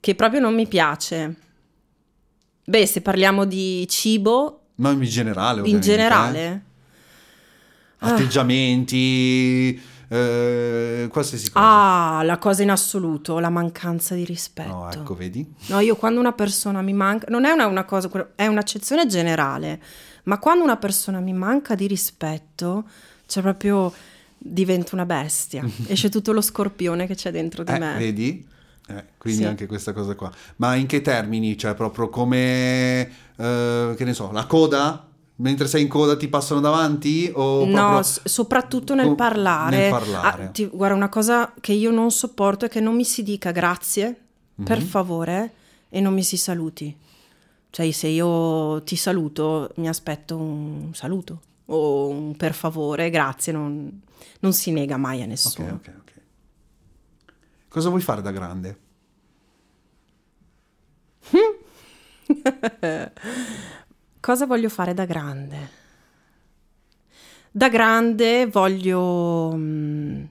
[0.00, 1.34] Che proprio non mi piace.
[2.64, 4.60] Beh, se parliamo di cibo...
[4.76, 6.46] Ma in generale, In generale?
[6.46, 6.60] Eh?
[7.98, 9.78] Atteggiamenti...
[9.78, 12.18] Ah eh, qualsiasi cosa.
[12.18, 14.68] Ah, la cosa in assoluto, la mancanza di rispetto.
[14.68, 15.46] No, ecco, vedi?
[15.66, 19.80] No, io quando una persona mi manca, non è una, una cosa, è un'accezione generale,
[20.24, 22.84] ma quando una persona mi manca di rispetto,
[23.26, 23.92] cioè proprio
[24.38, 27.94] divento una bestia, esce tutto lo scorpione che c'è dentro di eh, me.
[27.98, 28.46] Vedi?
[28.90, 29.46] Eh, quindi Sì.
[29.46, 30.32] anche questa cosa qua.
[30.56, 31.58] Ma in che termini?
[31.58, 35.07] Cioè, proprio come, eh, che ne so, la coda?
[35.40, 37.30] Mentre sei in coda ti passano davanti?
[37.34, 39.76] O No, proprio- s- soprattutto nel o- parlare.
[39.76, 40.44] nel parlare.
[40.46, 43.52] Ah, ti- guarda, una cosa che io non sopporto è che non mi si dica
[43.52, 44.20] grazie,
[44.64, 44.84] per Mhm.
[44.84, 45.52] favore,
[45.90, 46.94] e non mi si saluti.
[47.70, 54.00] Cioè, se io ti saluto, mi aspetto un saluto o un per favore, grazie, non,
[54.40, 55.68] non si nega mai a Ok, nessuno.
[55.74, 56.12] ok, ok.
[57.68, 58.78] Cosa vuoi fare da grande?
[64.28, 65.70] Cosa voglio fare da grande?
[67.50, 70.22] Da grande voglio mm,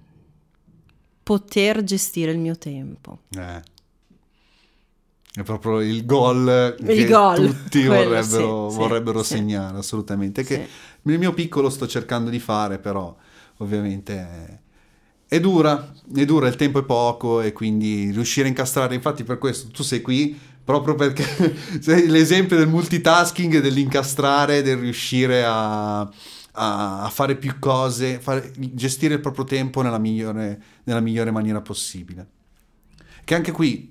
[1.23, 3.21] poter gestire il mio tempo.
[3.35, 3.59] Eh.
[5.33, 9.33] È proprio il gol che gol, tutti vorrebbero, sì, sì, vorrebbero sì.
[9.33, 10.43] segnare, assolutamente.
[10.43, 10.71] Che Sì.
[11.01, 13.17] nel mio piccolo sto cercando di fare, però
[13.57, 14.59] ovviamente è,
[15.25, 19.39] è dura, è dura, il tempo è poco e quindi riuscire a incastrare, infatti per
[19.39, 21.23] questo tu sei qui proprio perché
[21.79, 26.09] sei l'esempio del multitasking, dell'incastrare, del riuscire a, a-
[27.03, 32.27] a fare più cose, fare- gestire il proprio tempo nella migliore, nella migliore maniera possibile.
[33.23, 33.89] Che anche qui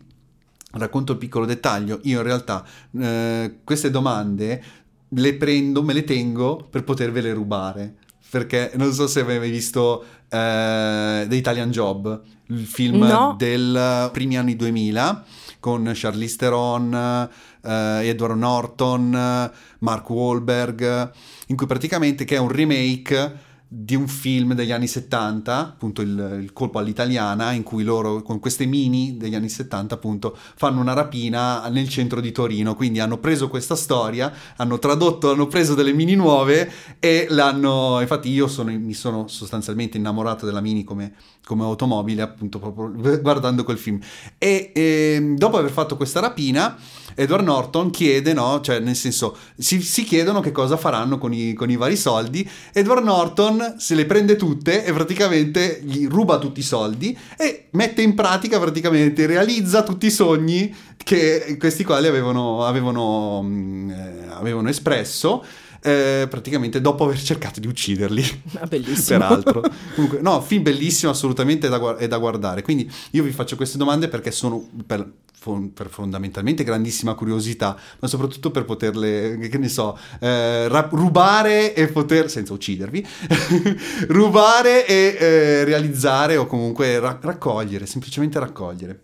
[0.73, 2.63] racconto il piccolo dettaglio, io in realtà
[2.99, 4.63] eh, queste domande
[5.09, 7.95] le prendo, me le tengo per potervele rubare.
[8.29, 13.35] Perché non so se avevi visto eh, The Italian Job, il film No.
[13.39, 15.25] del primi anni 2000
[15.67, 17.29] con Charlize Theron,
[17.61, 19.51] eh, Edward Norton,
[19.81, 21.11] Mark Wahlberg,
[21.49, 26.39] in cui praticamente che è un remake di un film degli anni 70, appunto il,
[26.41, 30.93] il colpo all'italiana, in cui loro con queste mini degli anni 70 appunto fanno una
[30.93, 35.93] rapina nel centro di Torino, quindi hanno preso questa storia, hanno tradotto, hanno preso delle
[35.93, 41.15] mini nuove e l'hanno, infatti io sono, mi sono sostanzialmente innamorato della mini come,
[41.45, 43.99] come automobile appunto proprio guardando quel film.
[44.39, 46.77] E ehm, dopo aver fatto questa rapina
[47.17, 48.61] Edward Norton chiede, no?
[48.61, 52.49] Cioè, nel senso, si, si chiedono che cosa faranno con i, con i vari soldi.
[52.73, 58.03] Edward Norton se le prende tutte e praticamente gli ruba tutti i soldi e mette
[58.03, 64.69] in pratica, praticamente, realizza tutti i sogni che questi quali avevano, avevano, mm, eh, avevano
[64.69, 65.43] espresso.
[65.83, 69.19] eh, praticamente dopo aver cercato di ucciderli Ah, bellissimo.
[69.19, 69.63] peraltro.
[69.95, 72.63] Comunque, no, film bellissimo, assolutamente è da, guar- è da guardare.
[72.63, 75.09] Quindi io vi faccio queste domande perché sono per,
[75.47, 81.73] fon- per fondamentalmente grandissima curiosità, ma soprattutto per poterle, che ne so, eh, ra- rubare
[81.73, 83.07] e poter, senza uccidervi,
[84.09, 89.01] rubare e eh, realizzare o comunque ra- raccogliere, semplicemente raccogliere.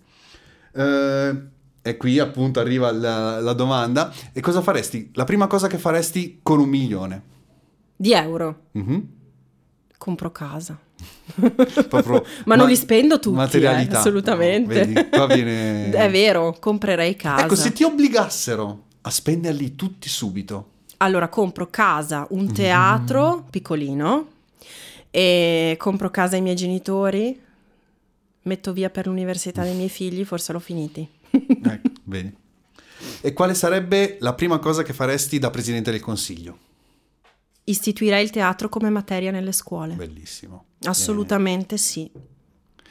[0.74, 1.42] Eh,
[1.84, 4.12] e qui appunto arriva la, la domanda.
[4.32, 5.10] E cosa faresti?
[5.14, 7.22] La prima cosa che faresti con un milione?
[7.94, 8.66] Di euro.
[8.72, 9.08] Mhm.
[9.96, 10.76] Compro casa.
[11.88, 14.86] Proprio Ma non ma- li spendo tutti, eh, assolutamente.
[15.12, 17.44] No, vedi, viene- È vero, comprerei casa.
[17.44, 22.38] Ecco, se ti obbligassero a spenderli tutti subito, Allora, compro casa, Mm.
[22.38, 24.28] un teatro piccolino
[25.10, 27.38] e compro casa ai miei genitori,
[28.42, 31.06] metto via per l'università dei miei figli, forse l'ho finiti.
[31.30, 32.32] ecco, vedi.
[33.20, 36.56] E quale sarebbe la prima cosa che faresti da presidente del consiglio?
[37.64, 39.94] Istituirei il teatro come materia nelle scuole.
[39.94, 40.64] Bellissimo.
[40.84, 42.10] Assolutamente sì.
[42.12, 42.20] Eh,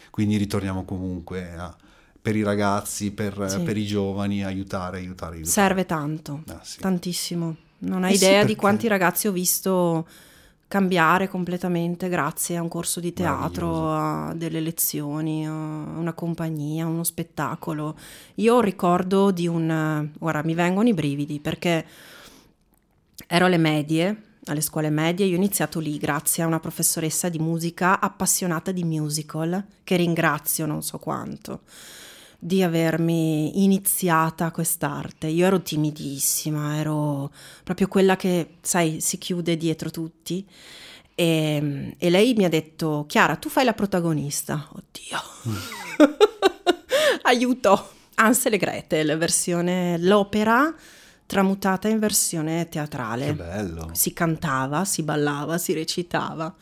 [0.10, 1.76] quindi ritorniamo comunque a-
[2.22, 3.62] per i ragazzi, per, Sì.
[3.62, 5.52] per i giovani, aiutare, aiutare, aiutare.
[5.52, 6.80] Serve tanto, Ah, sì.
[6.80, 7.56] tantissimo.
[7.80, 10.08] Non hai Eh sì, idea di perché- quanti ragazzi ho visto
[10.68, 16.88] cambiare completamente grazie a un corso di teatro, a delle lezioni, a una compagnia, a
[16.88, 17.98] uno spettacolo.
[18.36, 20.10] Io ricordo di un...
[20.20, 21.86] Ora, mi vengono i brividi perché
[23.28, 27.40] ero alle medie, alle scuole medie, io ho iniziato lì grazie a una professoressa di
[27.40, 31.62] musica appassionata di musical, che ringrazio non so quanto
[32.44, 35.28] di avermi iniziata quest'arte.
[35.28, 37.32] Io ero timidissima, ero
[37.64, 40.44] proprio quella che, sai, si chiude dietro tutti.
[41.14, 44.68] E, e lei mi ha detto, Chiara, tu fai la protagonista.
[44.72, 45.20] Oddio.
[47.22, 47.90] Aiuto.
[48.16, 50.74] Ansel e Gretel, versione l'opera
[51.32, 53.90] tramutata in versione teatrale Che bello.
[53.94, 56.54] si cantava, si ballava, si recitava.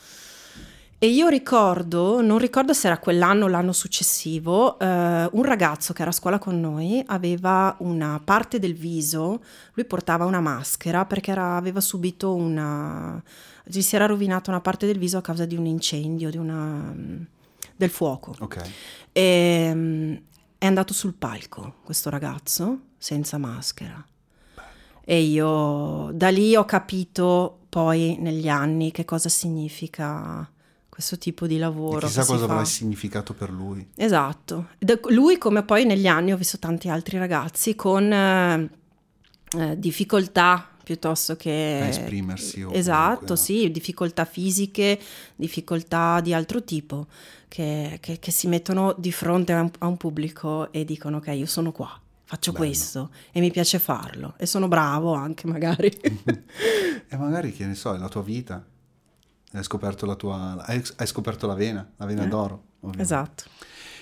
[1.00, 4.86] E io ricordo, non ricordo se era quell'anno o l'anno successivo, eh,
[5.32, 9.42] un ragazzo che era a scuola con noi aveva una parte del viso,
[9.74, 13.20] lui portava una maschera perché era- aveva subito una...
[13.64, 16.94] gli si era rovinata una parte del viso a causa di un incendio, di una,
[17.76, 18.36] del fuoco.
[18.40, 18.62] Ok.
[19.12, 20.16] E mm,
[20.60, 24.06] è andato sul palco questo ragazzo senza maschera.
[25.12, 30.48] E io da lì ho capito poi negli anni che cosa significa
[30.88, 32.06] questo tipo di lavoro.
[32.06, 33.84] E chissà cosa avrà significato per lui.
[33.96, 34.68] Esatto.
[35.08, 38.70] Lui, come poi negli anni ho visto tanti altri ragazzi con eh,
[39.58, 41.80] eh, difficoltà piuttosto che...
[41.82, 42.68] A esprimersi.
[42.72, 45.00] esatto, comunque, sì, difficoltà fisiche,
[45.36, 47.08] difficoltà di altro tipo,
[47.48, 51.28] che, che, che si mettono di fronte a un, a un, pubblico e dicono ok,
[51.30, 52.00] io sono qua,
[52.30, 52.64] faccio Bello.
[52.64, 55.88] questo e mi piace farlo e sono bravo anche magari.
[57.10, 58.64] e magari, che ne so, è la tua vita.
[59.52, 60.64] Hai scoperto la tua...
[60.64, 62.28] hai, hai scoperto la vena, la vena eh?
[62.28, 62.64] d'oro.
[62.82, 63.02] Ovviamente.
[63.02, 63.44] Esatto.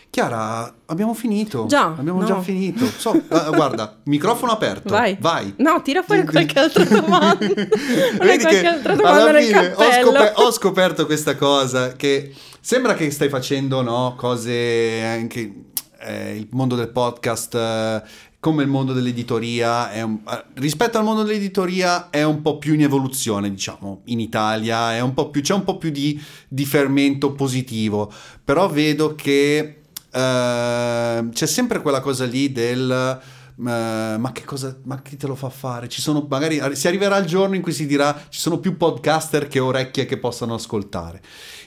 [0.09, 1.67] Chiara, abbiamo finito.
[1.67, 1.85] Già.
[1.85, 2.25] Abbiamo no.
[2.25, 2.85] già finito.
[2.85, 3.21] So, uh,
[3.55, 4.89] guarda, microfono aperto.
[4.89, 5.15] Vai.
[5.17, 5.53] Vai.
[5.59, 7.45] No, tira fuori qualche altra domanda.
[7.47, 13.09] Vedi che altra domanda alla fine ho, scop- ho, scoperto questa cosa che sembra che
[13.09, 15.63] stai facendo no, cose anche
[16.07, 18.03] eh, il mondo del podcast eh,
[18.39, 22.81] come il mondo dell'editoria un, eh, rispetto al mondo dell'editoria è un po' più in
[22.81, 28.11] evoluzione diciamo in Italia un più, c'è un po' più di, di fermento positivo
[28.43, 35.01] però vedo che Uh, c'è sempre quella cosa lì del uh, ma che cosa ma
[35.01, 35.89] chi te lo fa fare?
[35.89, 39.47] Ci sono magari si arriverà il giorno in cui si dirà ci sono più podcaster
[39.47, 41.21] che orecchie che possano ascoltare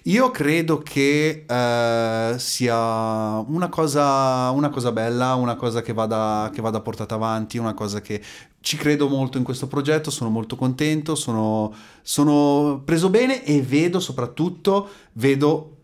[0.05, 6.61] io credo che uh, sia una cosa, una cosa bella una cosa che vada, che
[6.61, 8.23] vada portata avanti una cosa che
[8.61, 11.73] ci credo molto in questo progetto sono molto contento sono,
[12.03, 15.77] sono preso bene e vedo soprattutto vedo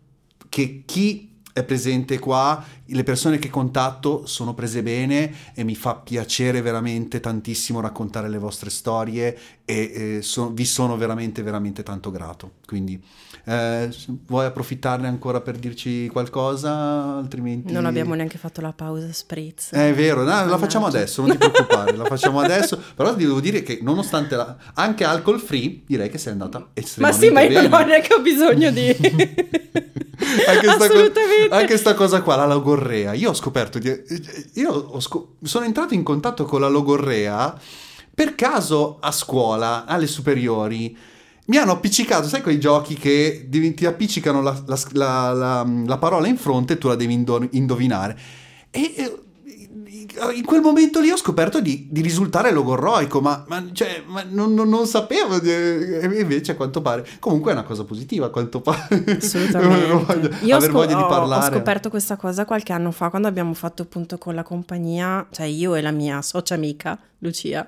[0.49, 5.95] che chi è presente qua, le persone che contatto sono prese bene e mi fa
[5.95, 12.09] piacere veramente tantissimo raccontare le vostre storie e eh, so, vi sono veramente veramente tanto
[12.11, 12.53] grato.
[12.65, 13.01] Quindi
[13.43, 13.89] eh,
[14.25, 17.17] vuoi approfittarne ancora per dirci qualcosa?
[17.17, 17.71] Altrimenti...
[17.73, 19.71] Non abbiamo neanche fatto la pausa spritz.
[19.71, 22.81] È vero, no, la facciamo adesso, non ti preoccupare, la facciamo adesso.
[22.95, 24.55] Però ti devo dire che nonostante la...
[24.73, 27.67] anche alcol free, direi che sei andata estremamente Ma sì, ma io bene.
[27.67, 29.95] non ho neanche bisogno di...
[30.47, 33.13] anche sta, co- anche sta cosa qua, la logorrea.
[33.13, 33.91] Io ho scoperto di...
[34.53, 37.59] Io ho sco- sono entrato in contatto con la logorrea
[38.13, 40.97] per caso a scuola, alle superiori.
[41.45, 46.37] Mi hanno appiccicato, sai quei giochi che ti appiccicano la, la, la, la parola in
[46.37, 48.19] fronte e tu la devi indo- indovinare.
[48.71, 49.19] E
[50.33, 54.53] in quel momento lì ho scoperto di, di risultare logorroico, ma, ma, cioè, ma non,
[54.53, 58.61] non, non, sapevo, e invece a quanto pare, comunque è una cosa positiva a quanto
[58.61, 59.17] pare.
[59.17, 60.37] Assolutamente.
[60.45, 61.47] Io aver scop- voglia di parlare.
[61.47, 65.45] Ho scoperto questa cosa qualche anno fa, quando abbiamo fatto appunto con la compagnia, cioè
[65.45, 67.65] io e la mia socia amica, Lucia,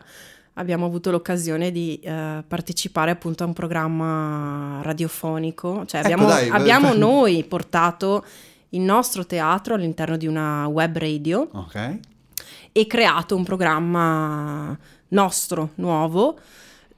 [0.54, 6.50] abbiamo avuto l'occasione di uh, partecipare appunto a un programma radiofonico, cioè abbiamo, ecco dai,
[6.50, 8.24] abbiamo noi portato
[8.70, 12.00] il nostro teatro all'interno di una web radio okay.
[12.80, 14.78] E creato un programma
[15.10, 16.40] nostro, nuovo,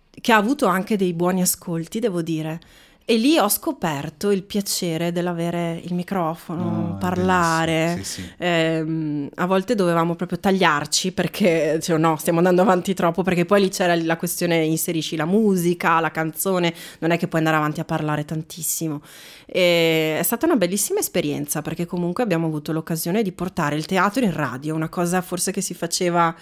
[0.09, 2.59] che ha avuto anche dei buoni ascolti, devo dire.
[3.03, 7.97] E lì ho scoperto il piacere dell'avere il microfono, Oh, parlare.
[7.97, 8.31] sì, sì.
[8.37, 13.61] Ehm, a volte dovevamo proprio tagliarci perché, cioè, no, stiamo andando avanti troppo, perché poi
[13.61, 17.79] lì c'era la questione inserisci la musica, la canzone, non è che puoi andare avanti
[17.81, 19.01] a parlare tantissimo.
[19.45, 24.23] E è stata una bellissima esperienza perché comunque abbiamo avuto l'occasione di portare il teatro
[24.23, 26.33] in radio, una cosa forse che si faceva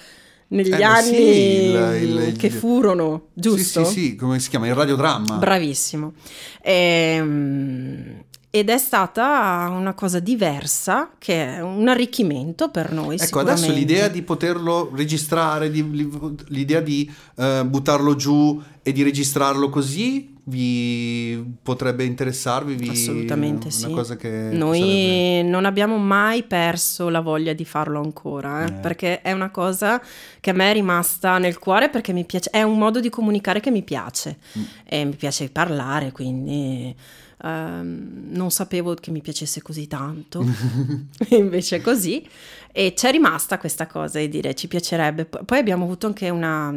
[0.50, 3.86] negli Eh, anni sì, il- il- che il- furono, giusto?
[3.86, 4.68] Sì, sì, sì, come si chiama?
[4.68, 5.36] Il radiodramma.
[5.38, 6.14] Bravissimo.
[6.62, 13.18] Ehm, ed è stata una cosa diversa, che è un arricchimento per noi.
[13.20, 16.10] Ecco, adesso l'idea di poterlo registrare, di- li-
[16.48, 18.60] l'idea di eh, buttarlo giù
[18.90, 22.74] e di registrarlo così vi potrebbe interessarvi?
[22.76, 23.92] Vi- Assolutamente una sì.
[23.92, 28.72] cosa che Noi sarebbe- non abbiamo mai perso la voglia di farlo ancora, eh, Eh.
[28.74, 30.02] perché è una cosa
[30.40, 33.60] che a me è rimasta nel cuore perché mi piace, è un modo di comunicare
[33.60, 34.64] che mi piace Mm.
[34.86, 36.96] e mi piace parlare, quindi
[37.42, 40.44] ehm, non sapevo che mi piacesse così tanto,
[41.30, 42.28] invece è così
[42.72, 45.26] e c'è rimasta questa cosa di dire ci piacerebbe.
[45.26, 46.74] Poi abbiamo avuto anche una,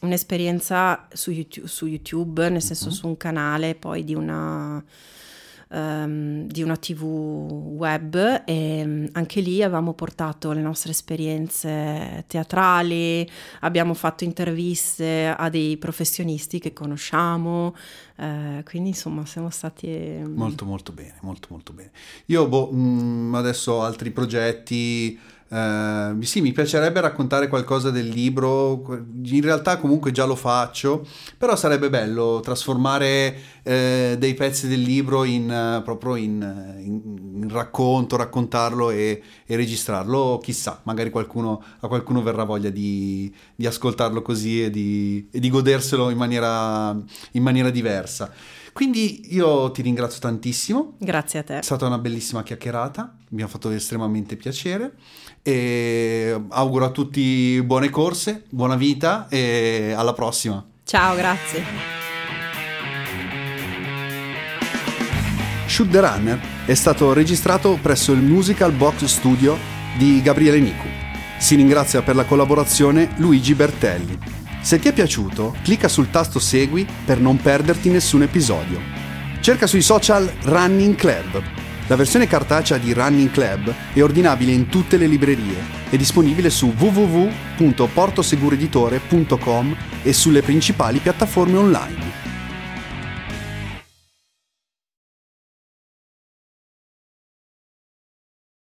[0.00, 2.92] un'esperienza su YouTube, su YouTube, nel senso Mhm.
[2.94, 4.82] su un canale poi di una
[5.70, 13.28] ehm, di una tv web e mm, anche lì avevamo portato le nostre esperienze teatrali,
[13.60, 17.74] abbiamo fatto interviste a dei professionisti che conosciamo,
[18.16, 19.88] eh, quindi insomma siamo stati...
[19.88, 21.90] mm, Molto molto bene, molto molto bene.
[22.26, 25.18] Io boh, mh, adesso ho altri progetti.
[25.50, 28.84] Eh, sì, mi piacerebbe raccontare qualcosa del libro.
[29.24, 35.24] In realtà comunque già lo faccio, però sarebbe bello trasformare eh, dei pezzi del libro
[35.24, 40.38] in, eh, proprio in, eh, in- in racconto, raccontarlo e, e registrarlo.
[40.42, 45.48] Chissà, magari qualcuno, a qualcuno verrà voglia di, di ascoltarlo così e di, e di
[45.48, 46.90] goderselo in maniera,
[47.32, 48.30] in maniera diversa.
[48.72, 50.94] Quindi io ti ringrazio tantissimo.
[50.98, 51.58] Grazie a te.
[51.58, 54.94] È stata una bellissima chiacchierata, mi ha fatto estremamente piacere
[55.48, 60.62] e auguro a tutti buone corse, buona vita e alla prossima.
[60.84, 61.64] Ciao, grazie.
[65.66, 69.56] Shoot the Runner è stato registrato presso il Musical Box Studio
[69.96, 70.86] di Gabriele Nicu.
[71.38, 74.18] Si ringrazia per la collaborazione Luigi Bertelli.
[74.60, 78.78] Se ti è piaciuto, clicca sul tasto Segui per non perderti nessun episodio.
[79.40, 81.42] Cerca sui social Running Club.
[81.88, 85.56] La versione cartacea di Running Club è ordinabile in tutte le librerie.
[85.88, 92.27] È disponibile su www.portosegureditore.com e sulle principali piattaforme online.